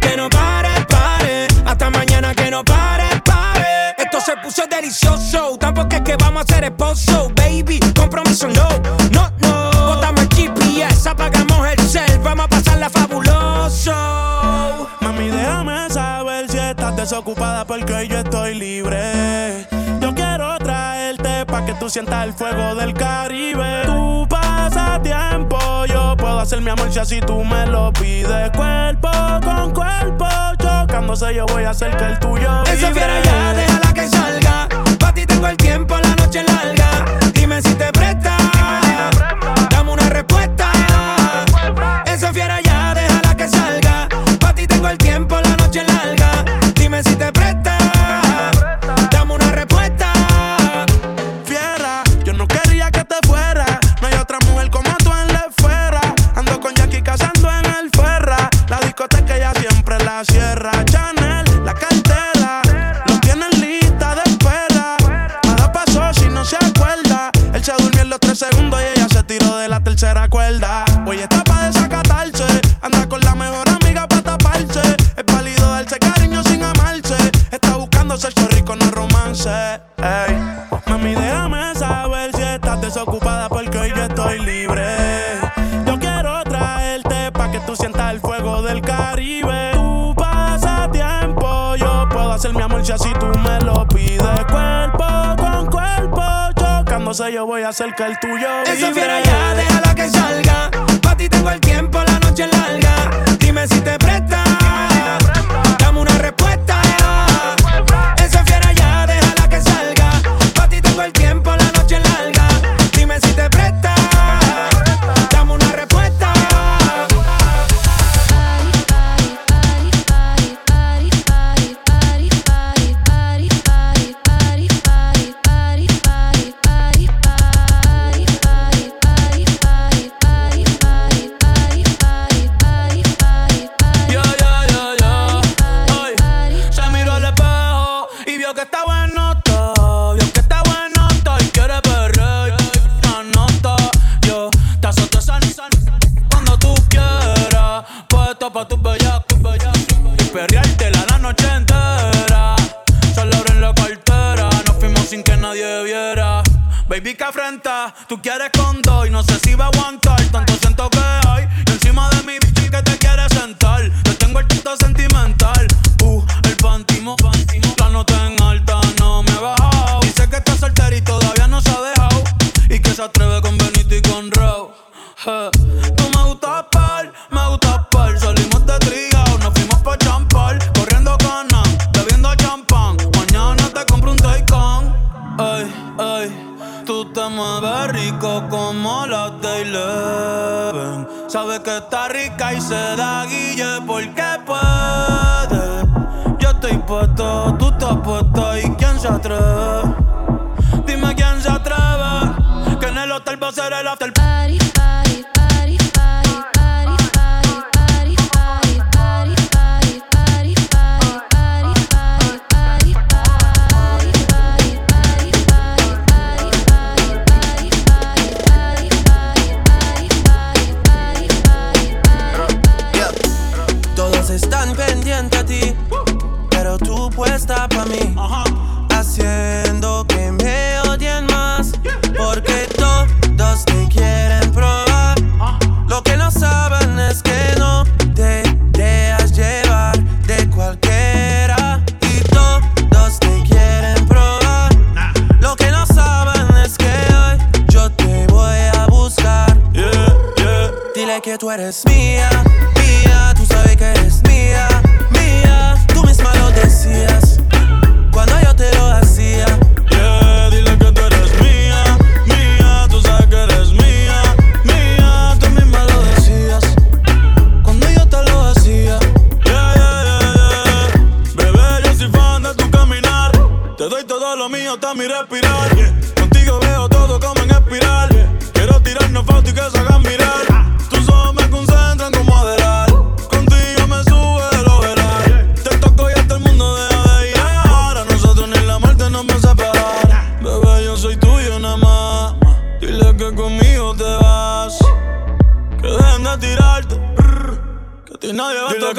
Que 0.00 0.16
no 0.16 0.28
pare, 0.28 0.68
pare. 0.88 1.46
Hasta 1.64 1.88
mañana 1.90 2.34
que 2.34 2.50
no 2.50 2.64
pare, 2.64 3.04
pare. 3.24 3.94
Esto 3.96 4.20
se 4.20 4.36
puso 4.38 4.66
delicioso. 4.66 5.56
Tampoco 5.58 5.96
es 5.96 6.02
que 6.02 6.16
vamos 6.16 6.42
a 6.42 6.54
ser 6.54 6.64
esposo, 6.64 7.30
baby. 7.36 7.78
Compromiso 7.96 8.48
no, 8.48 8.68
no, 9.12 9.30
no. 9.38 9.70
Botamos 9.86 10.22
el 10.22 10.28
GPS, 10.28 11.08
apagamos 11.08 11.68
el 11.68 11.78
cel. 11.88 12.18
Vamos 12.18 12.46
a 12.46 12.48
pasarla 12.48 12.90
fabuloso. 12.90 13.92
Mami, 15.00 15.28
déjame 15.28 15.88
saber 15.90 16.50
si 16.50 16.58
estás 16.58 16.96
desocupada 16.96 17.64
porque 17.64 18.08
yo 18.08 18.18
estoy 18.18 18.54
libre. 18.54 19.66
Yo 20.00 20.14
quiero 20.14 20.58
traerte 20.58 21.46
pa' 21.46 21.64
que 21.64 21.74
tú 21.74 21.88
sientas 21.88 22.24
el 22.24 22.32
fuego 22.32 22.74
del 22.74 22.92
Caribe. 22.94 23.82
Tú 23.86 24.26
pasas 24.28 25.02
tiempo 25.02 25.49
puedo 26.40 26.46
hacer 26.46 26.62
mi 26.62 26.70
amor 26.70 26.90
si 26.90 26.98
así 26.98 27.20
tú 27.20 27.44
me 27.44 27.66
lo 27.66 27.92
pides. 27.92 28.50
Cuerpo 28.56 29.10
con 29.44 29.74
cuerpo, 29.74 30.26
chocándose 30.58 31.34
yo 31.34 31.44
voy 31.46 31.64
a 31.64 31.70
hacer 31.70 31.94
que 31.96 32.04
el 32.04 32.18
tuyo 32.18 32.62
vive. 32.64 32.76
Esa 32.76 32.92
fiera 32.92 33.22
ya, 33.22 33.52
déjala 33.52 33.92
que 33.92 34.08
salga. 34.08 34.68
Pa' 34.98 35.12
ti 35.12 35.26
tengo 35.26 35.46
el 35.48 35.56
tiempo, 35.58 35.98
la 35.98 36.14
noche 36.16 36.42
larga. 36.42 37.04
Dime 37.34 37.60
si 37.60 37.74
te 37.74 37.92
presta. 37.92 38.38
Dame 39.70 39.92
una 39.92 40.08
respuesta. 40.08 40.72
Esa 42.06 42.32
fiera 42.32 42.58
ya, 42.62 42.94
déjala 42.94 43.36
que 43.36 43.48
salga. 43.48 43.79
cerca 97.80 98.06
el 98.08 98.18
tuyo. 98.18 98.62
Esa 98.64 98.92
fiera 98.92 99.22
ya, 99.22 99.54
déjala 99.54 99.94
que 99.94 100.08
salga. 100.10 100.49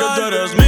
que 0.01 0.21
tú 0.21 0.60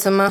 to 0.00 0.29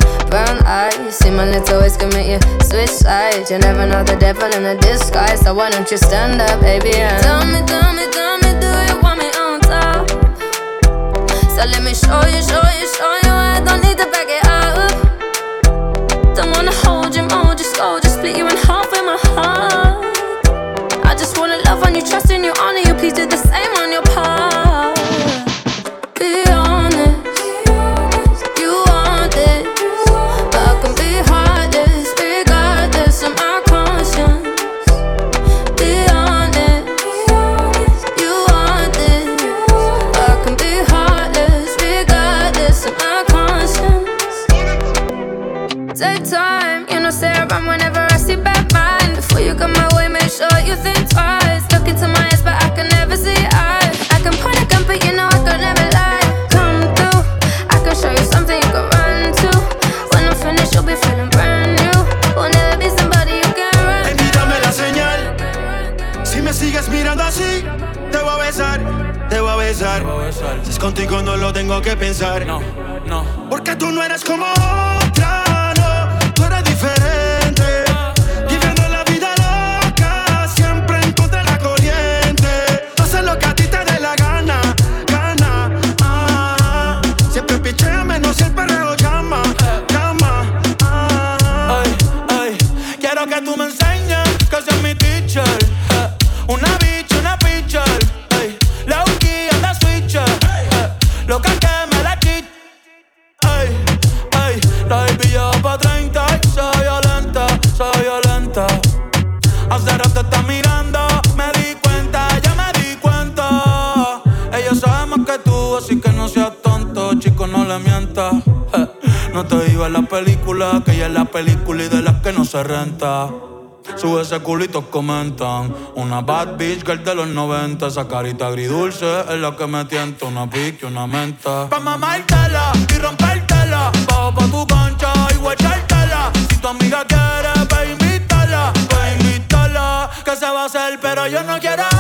Una 125.00 126.22
bad 126.22 126.58
bitch 126.58 126.84
girl 126.84 127.02
de 127.02 127.16
los 127.16 127.28
90. 127.28 127.88
Esa 127.88 128.06
carita 128.06 128.48
agridulce 128.48 129.22
es 129.30 129.40
la 129.40 129.56
que 129.56 129.66
me 129.66 129.86
tienta. 129.86 130.26
Una 130.26 130.50
pique, 130.50 130.86
una 130.86 131.08
menta. 131.08 131.70
Pa' 131.70 131.80
mamártela 131.80 132.74
y 132.94 133.00
rompértela. 133.00 133.92
Bajo 134.08 134.34
pa' 134.34 134.46
tu 134.48 134.68
cancha 134.68 135.14
y 135.34 135.38
guachártela. 135.38 136.32
Si 136.50 136.58
tu 136.58 136.68
amiga 136.68 137.06
quiere, 137.06 137.54
ve 137.72 137.92
invítala. 137.92 138.74
Ve 138.90 139.16
invítala. 139.20 140.10
Que 140.26 140.36
se 140.36 140.46
va 140.46 140.64
a 140.64 140.66
hacer, 140.66 141.00
pero 141.02 141.28
yo 141.28 141.44
no 141.44 141.60
quiero 141.60 141.99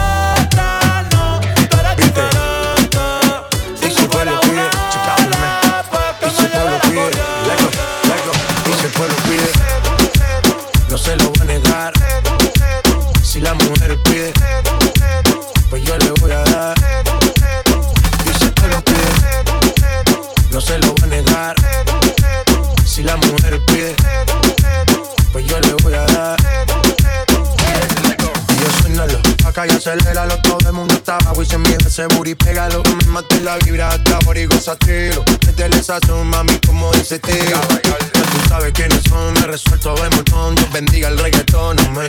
y 34.59 34.61
gozatelo 34.61 35.23
Métele 35.45 35.77
esa 35.77 35.99
mami 36.25 36.59
como 36.67 36.91
dice 36.91 37.19
tío 37.19 37.35
Ya 37.35 38.21
tú 38.23 38.49
sabes 38.49 38.73
quiénes 38.73 39.01
son, 39.03 39.33
me 39.33 39.47
resuelto 39.47 39.95
de 39.95 40.09
montón. 40.09 40.55
Dios 40.55 40.71
bendiga 40.71 41.09
el 41.09 41.17
reggaetón, 41.17 41.79
amén 41.79 42.07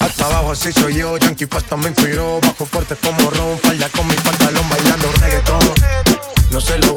hasta 0.00 0.24
abajo 0.24 0.52
así 0.52 0.72
soy 0.72 0.94
yo, 0.94 1.18
Yankee 1.18 1.44
Pasta 1.44 1.76
me 1.76 1.88
inspiró 1.88 2.40
Bajo 2.40 2.64
fuerte 2.64 2.96
como 2.96 3.30
Ron, 3.32 3.58
falda 3.58 3.86
con 3.90 4.08
mi 4.08 4.14
pantalón 4.14 4.66
bailando 4.70 5.12
reggaetón. 5.20 5.60
No 6.50 6.58
se 6.58 6.78
lo 6.78 6.94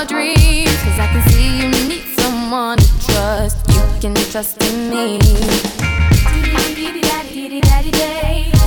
your 0.00 0.06
dreams. 0.06 0.76
Cause 0.82 0.98
I 0.98 1.06
can 1.12 1.28
see 1.28 1.60
you 1.60 1.68
need 1.88 2.04
someone 2.18 2.78
to 2.78 3.06
trust. 3.06 3.56
You 3.68 3.82
can 4.00 4.14
trust 4.30 4.62
in 4.62 4.90
me. 4.90 5.20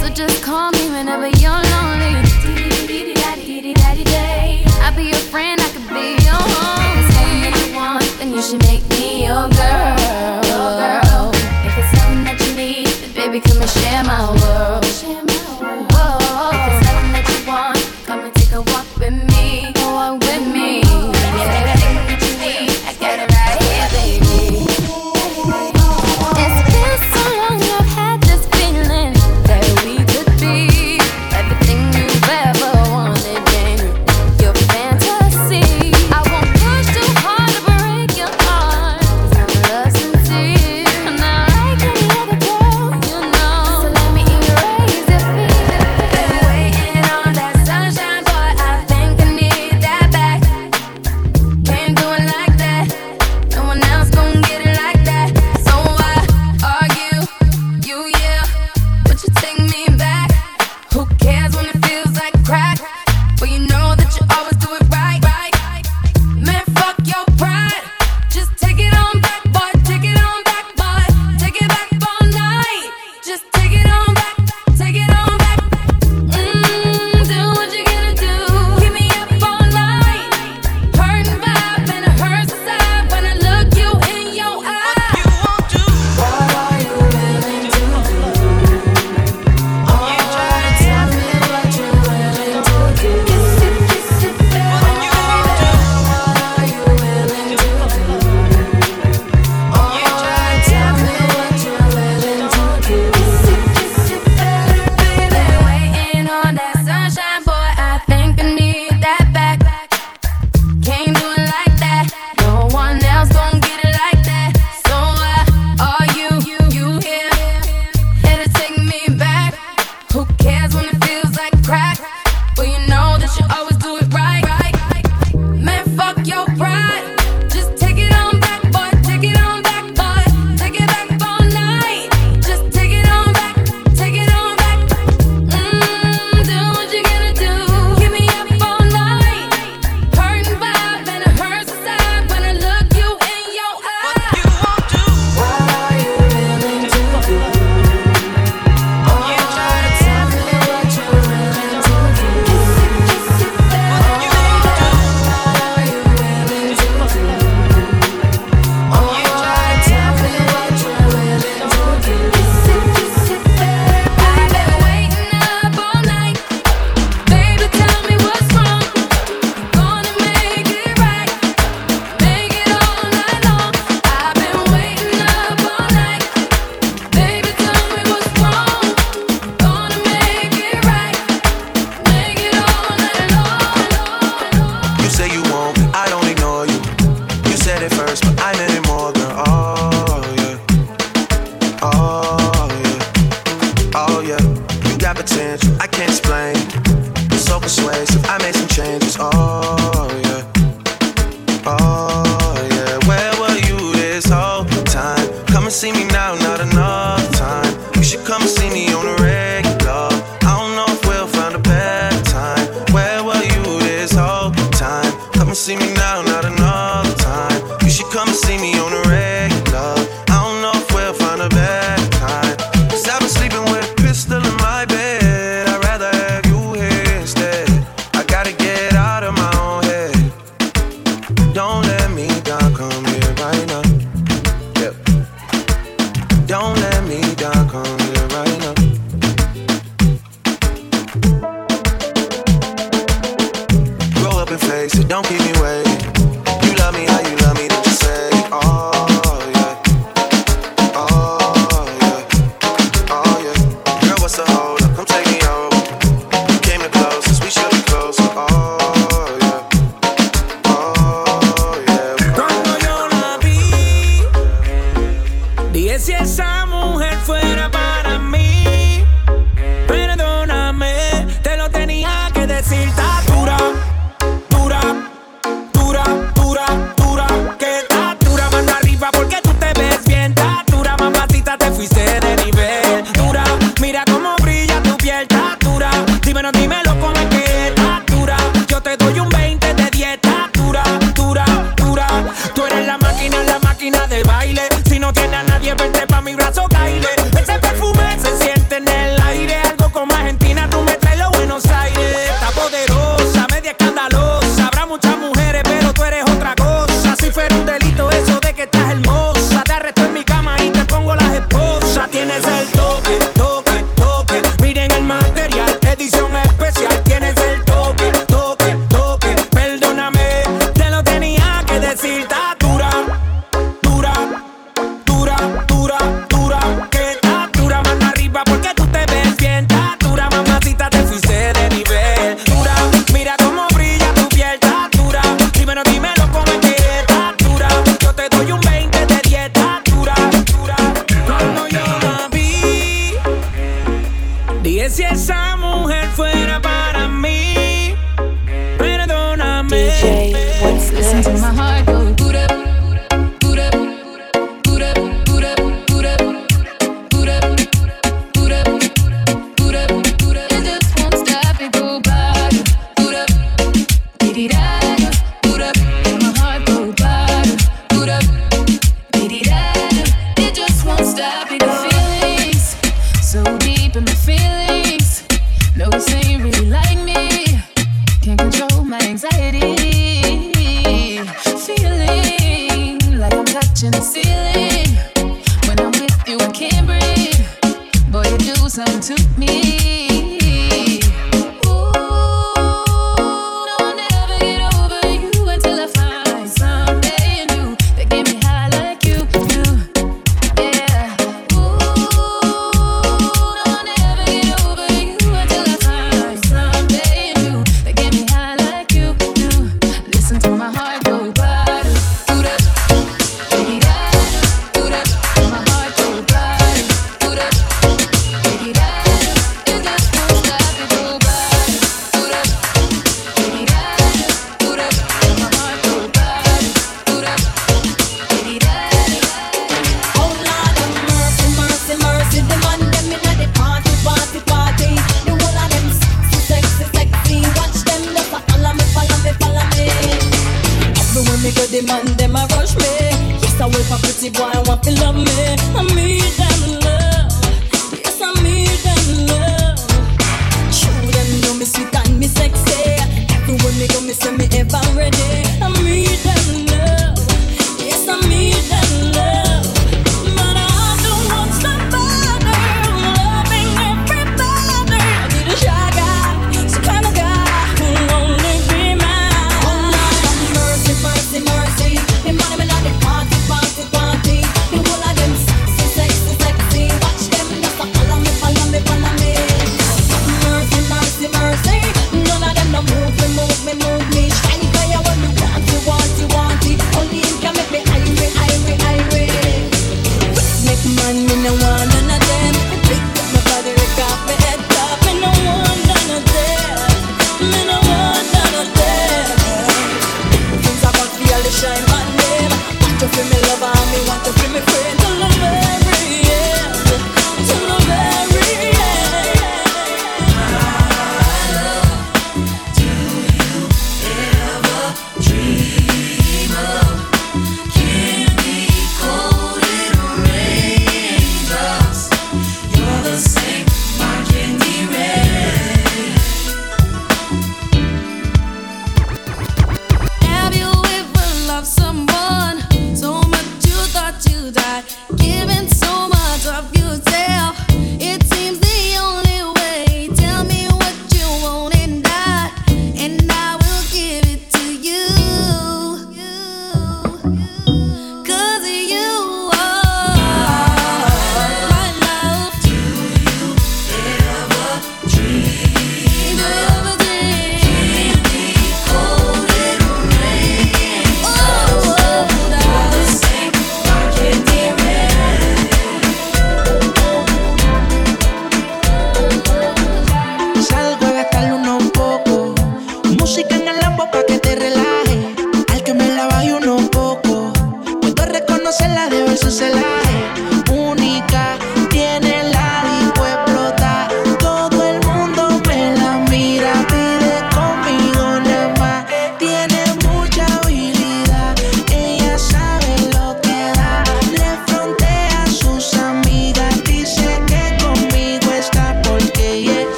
So 0.00 0.08
just 0.08 0.42
call 0.42 0.70
me 0.72 0.88
whenever 0.90 1.28
you're 1.38 1.62
lonely. 1.74 2.14
I'll 4.80 4.96
be 4.96 5.04
your 5.04 5.24
friend, 5.32 5.60
I 5.60 5.68
could 5.74 5.88
be 5.88 6.16
your 6.24 6.42
home. 6.56 7.44
If 7.44 7.68
you 7.68 7.74
want, 7.76 8.04
then 8.18 8.32
you 8.32 8.42
should 8.42 8.62
make 8.62 8.88
me. 8.88 9.26
Your 9.26 9.48
girl. 9.50 11.30
If 11.66 11.76
it's 11.76 11.90
something 11.98 12.24
that 12.24 12.38
you 12.40 12.56
need, 12.56 12.86
then 12.86 13.12
baby, 13.12 13.40
come 13.40 13.60
and 13.60 13.70
share 13.70 14.04
my 14.04 14.30
world. 14.40 14.87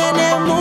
millionaire 0.00 0.59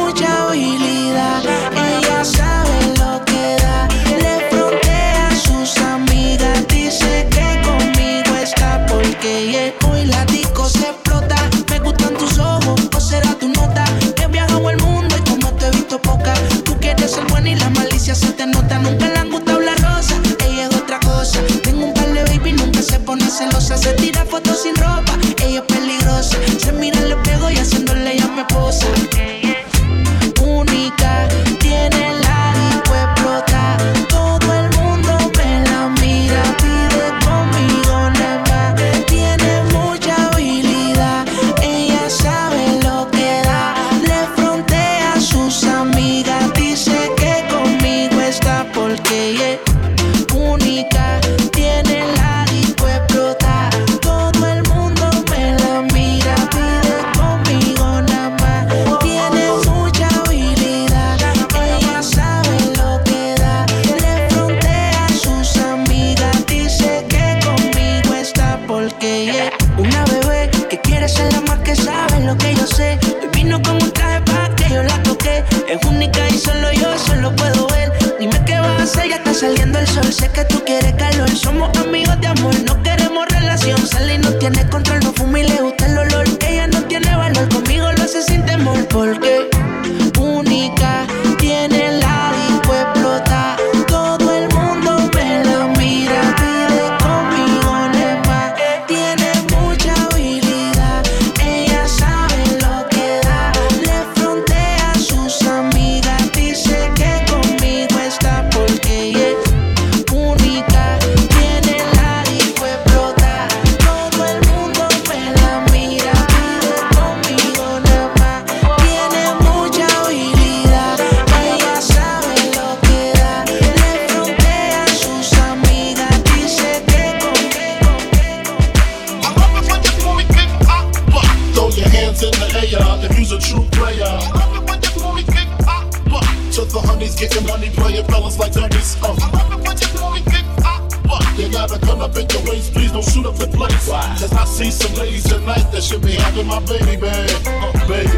baby, 146.67 146.97
uh, 147.01 147.87
baby. 147.87 148.17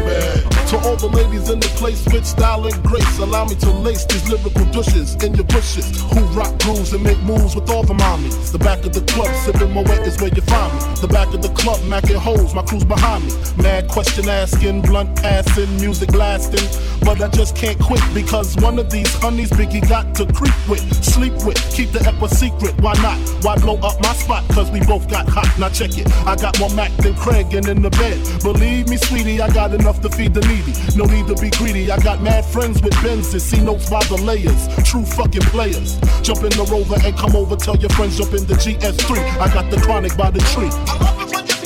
To 0.70 0.78
all 0.84 0.96
the 0.96 1.08
ladies 1.12 1.50
in 1.50 1.60
the 1.60 1.71
place 1.82 2.04
with 2.12 2.24
style 2.24 2.64
and 2.64 2.80
grace, 2.84 3.18
allow 3.18 3.44
me 3.44 3.56
to 3.56 3.68
lace 3.82 4.04
these 4.04 4.28
lyrical 4.30 4.64
douches 4.66 5.16
in 5.24 5.34
your 5.34 5.44
bushes. 5.46 6.00
Who 6.12 6.20
rock 6.38 6.56
grooves 6.60 6.92
and 6.92 7.02
make 7.02 7.18
moves 7.22 7.56
with 7.56 7.68
all 7.70 7.82
the 7.82 7.94
mommies. 7.94 8.52
The 8.52 8.58
back 8.58 8.84
of 8.86 8.92
the 8.92 9.00
club, 9.12 9.34
sipping 9.44 9.74
my 9.74 9.82
wet 9.82 10.06
is 10.06 10.16
where 10.20 10.30
you 10.30 10.42
find 10.42 10.72
me. 10.72 10.78
The 11.00 11.08
back 11.08 11.34
of 11.34 11.42
the 11.42 11.48
club, 11.48 11.80
macking 11.92 12.22
holes, 12.26 12.54
my 12.54 12.62
crew's 12.62 12.84
behind 12.84 13.26
me. 13.26 13.32
Mad 13.60 13.88
question 13.88 14.28
asking, 14.28 14.82
blunt 14.82 15.16
passing, 15.16 15.74
music 15.80 16.10
blasting. 16.12 16.68
But 17.00 17.20
I 17.20 17.26
just 17.30 17.56
can't 17.56 17.80
quit 17.80 18.02
because 18.14 18.54
one 18.58 18.78
of 18.78 18.88
these 18.88 19.12
honeys 19.16 19.50
Biggie 19.50 19.82
got 19.88 20.14
to 20.14 20.32
creep 20.32 20.54
with, 20.68 20.84
sleep 21.04 21.34
with, 21.44 21.58
keep 21.74 21.90
the 21.90 22.00
ep 22.06 22.22
a 22.22 22.28
secret. 22.28 22.80
Why 22.80 22.94
not? 23.02 23.18
Why 23.42 23.56
blow 23.56 23.78
up 23.88 24.00
my 24.00 24.14
spot? 24.14 24.44
Cause 24.54 24.70
we 24.70 24.78
both 24.86 25.10
got 25.10 25.28
hot. 25.28 25.50
Now 25.58 25.68
check 25.68 25.98
it. 25.98 26.06
I 26.30 26.36
got 26.36 26.60
more 26.60 26.70
Mac 26.70 26.92
than 26.98 27.16
Craig 27.16 27.52
and 27.54 27.66
in 27.66 27.82
the 27.82 27.90
bed. 27.90 28.18
Believe 28.44 28.88
me, 28.88 28.98
sweetie, 28.98 29.40
I 29.40 29.48
got 29.52 29.74
enough 29.74 30.00
to 30.02 30.08
feed 30.08 30.32
the 30.32 30.42
needy. 30.46 30.74
No 30.96 31.06
need 31.06 31.26
to 31.26 31.34
be 31.42 31.50
greedy. 31.50 31.71
I 31.72 31.98
got 32.04 32.20
mad 32.20 32.44
friends 32.44 32.82
with 32.82 32.92
Benzes. 32.96 33.40
See 33.40 33.58
notes 33.62 33.88
by 33.88 34.04
the 34.04 34.20
layers. 34.20 34.68
True 34.84 35.06
fucking 35.06 35.48
players. 35.48 35.96
Jump 36.20 36.44
in 36.44 36.52
the 36.52 36.68
rover 36.70 37.00
and 37.02 37.16
come 37.16 37.34
over. 37.34 37.56
Tell 37.56 37.76
your 37.76 37.88
friends 37.90 38.18
jump 38.18 38.34
in 38.34 38.44
the 38.44 38.52
GS3. 38.52 39.16
I 39.40 39.48
got 39.54 39.70
the 39.70 39.80
chronic 39.80 40.14
by 40.14 40.30
the 40.30 40.40
tree. 40.52 40.68
I 40.68 41.00
love 41.00 41.16
it 41.16 41.32
when 41.32 41.46
you 41.48 41.56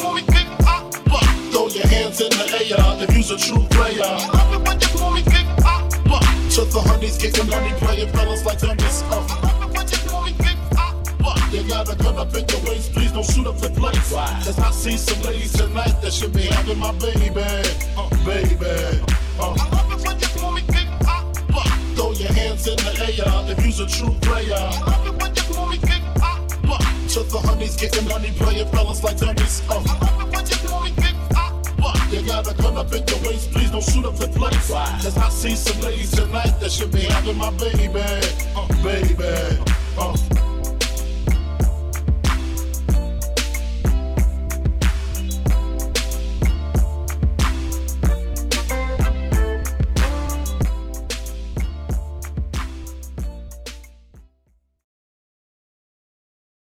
Throw 1.51 1.67
your 1.75 1.87
hands 1.89 2.21
in 2.21 2.31
the 2.31 2.47
air 2.71 3.03
if 3.03 3.17
you's 3.17 3.33
a 3.33 3.37
true 3.37 3.67
player. 3.75 4.07
I 4.07 4.31
love 4.31 4.55
it 4.55 4.63
when 4.69 4.79
you 4.79 4.87
smoke, 4.95 5.27
To 6.55 6.65
the 6.71 6.81
honeys, 6.87 7.19
getting 7.19 7.51
money, 7.51 7.75
playing 7.83 8.09
fellas 8.11 8.47
like 8.47 8.61
dummies. 8.61 9.03
Uh. 9.11 9.27
You 11.51 11.67
gotta 11.67 11.97
come 11.97 12.17
up 12.17 12.33
in 12.33 12.47
your 12.47 12.61
waist, 12.71 12.93
please 12.93 13.11
don't 13.11 13.25
shoot 13.27 13.47
up 13.49 13.59
the 13.59 13.71
place. 13.71 14.13
Cause 14.13 14.59
I 14.61 14.71
see 14.71 14.97
some 14.97 15.21
ladies 15.23 15.53
tonight 15.53 16.01
that 16.01 16.13
should 16.13 16.33
be 16.33 16.43
having 16.43 16.79
my 16.79 16.93
baby, 16.93 17.43
uh, 17.97 18.09
baby. 18.25 19.03
Uh. 19.41 19.96
Hands 22.37 22.67
in 22.67 22.77
the 22.77 23.25
air 23.25 23.53
if 23.53 23.65
you's 23.65 23.81
a 23.81 23.87
true 23.87 24.15
player. 24.21 24.71
To 27.15 27.23
the 27.23 27.39
honeys, 27.39 27.77
getting 27.77 28.07
money, 28.09 28.31
playing 28.33 28.69
fellas 28.69 29.03
like 29.03 29.17
dummies. 29.17 29.63
Uh. 29.71 29.83
You 30.51 30.69
call 30.69 30.85
me 30.85 30.91
kick 30.91 31.15
up 31.37 31.67
you 32.13 32.23
gotta 32.23 32.55
come 32.55 32.77
up 32.77 32.93
in 32.93 33.07
your 33.09 33.19
waist, 33.23 33.51
please 33.51 33.71
don't 33.71 33.83
shoot 33.83 34.05
up 34.05 34.17
the 34.17 34.29
place. 34.29 34.71
Cause 34.71 35.19
I 35.19 35.29
see 35.29 35.57
some 35.57 35.81
ladies 35.81 36.11
tonight 36.13 36.61
that 36.61 36.71
should 36.71 36.93
be 36.93 37.01
having 37.01 37.37
my 37.37 37.51
baby, 37.51 37.89
uh, 38.55 38.83
baby. 38.83 39.59
Uh. 39.99 40.46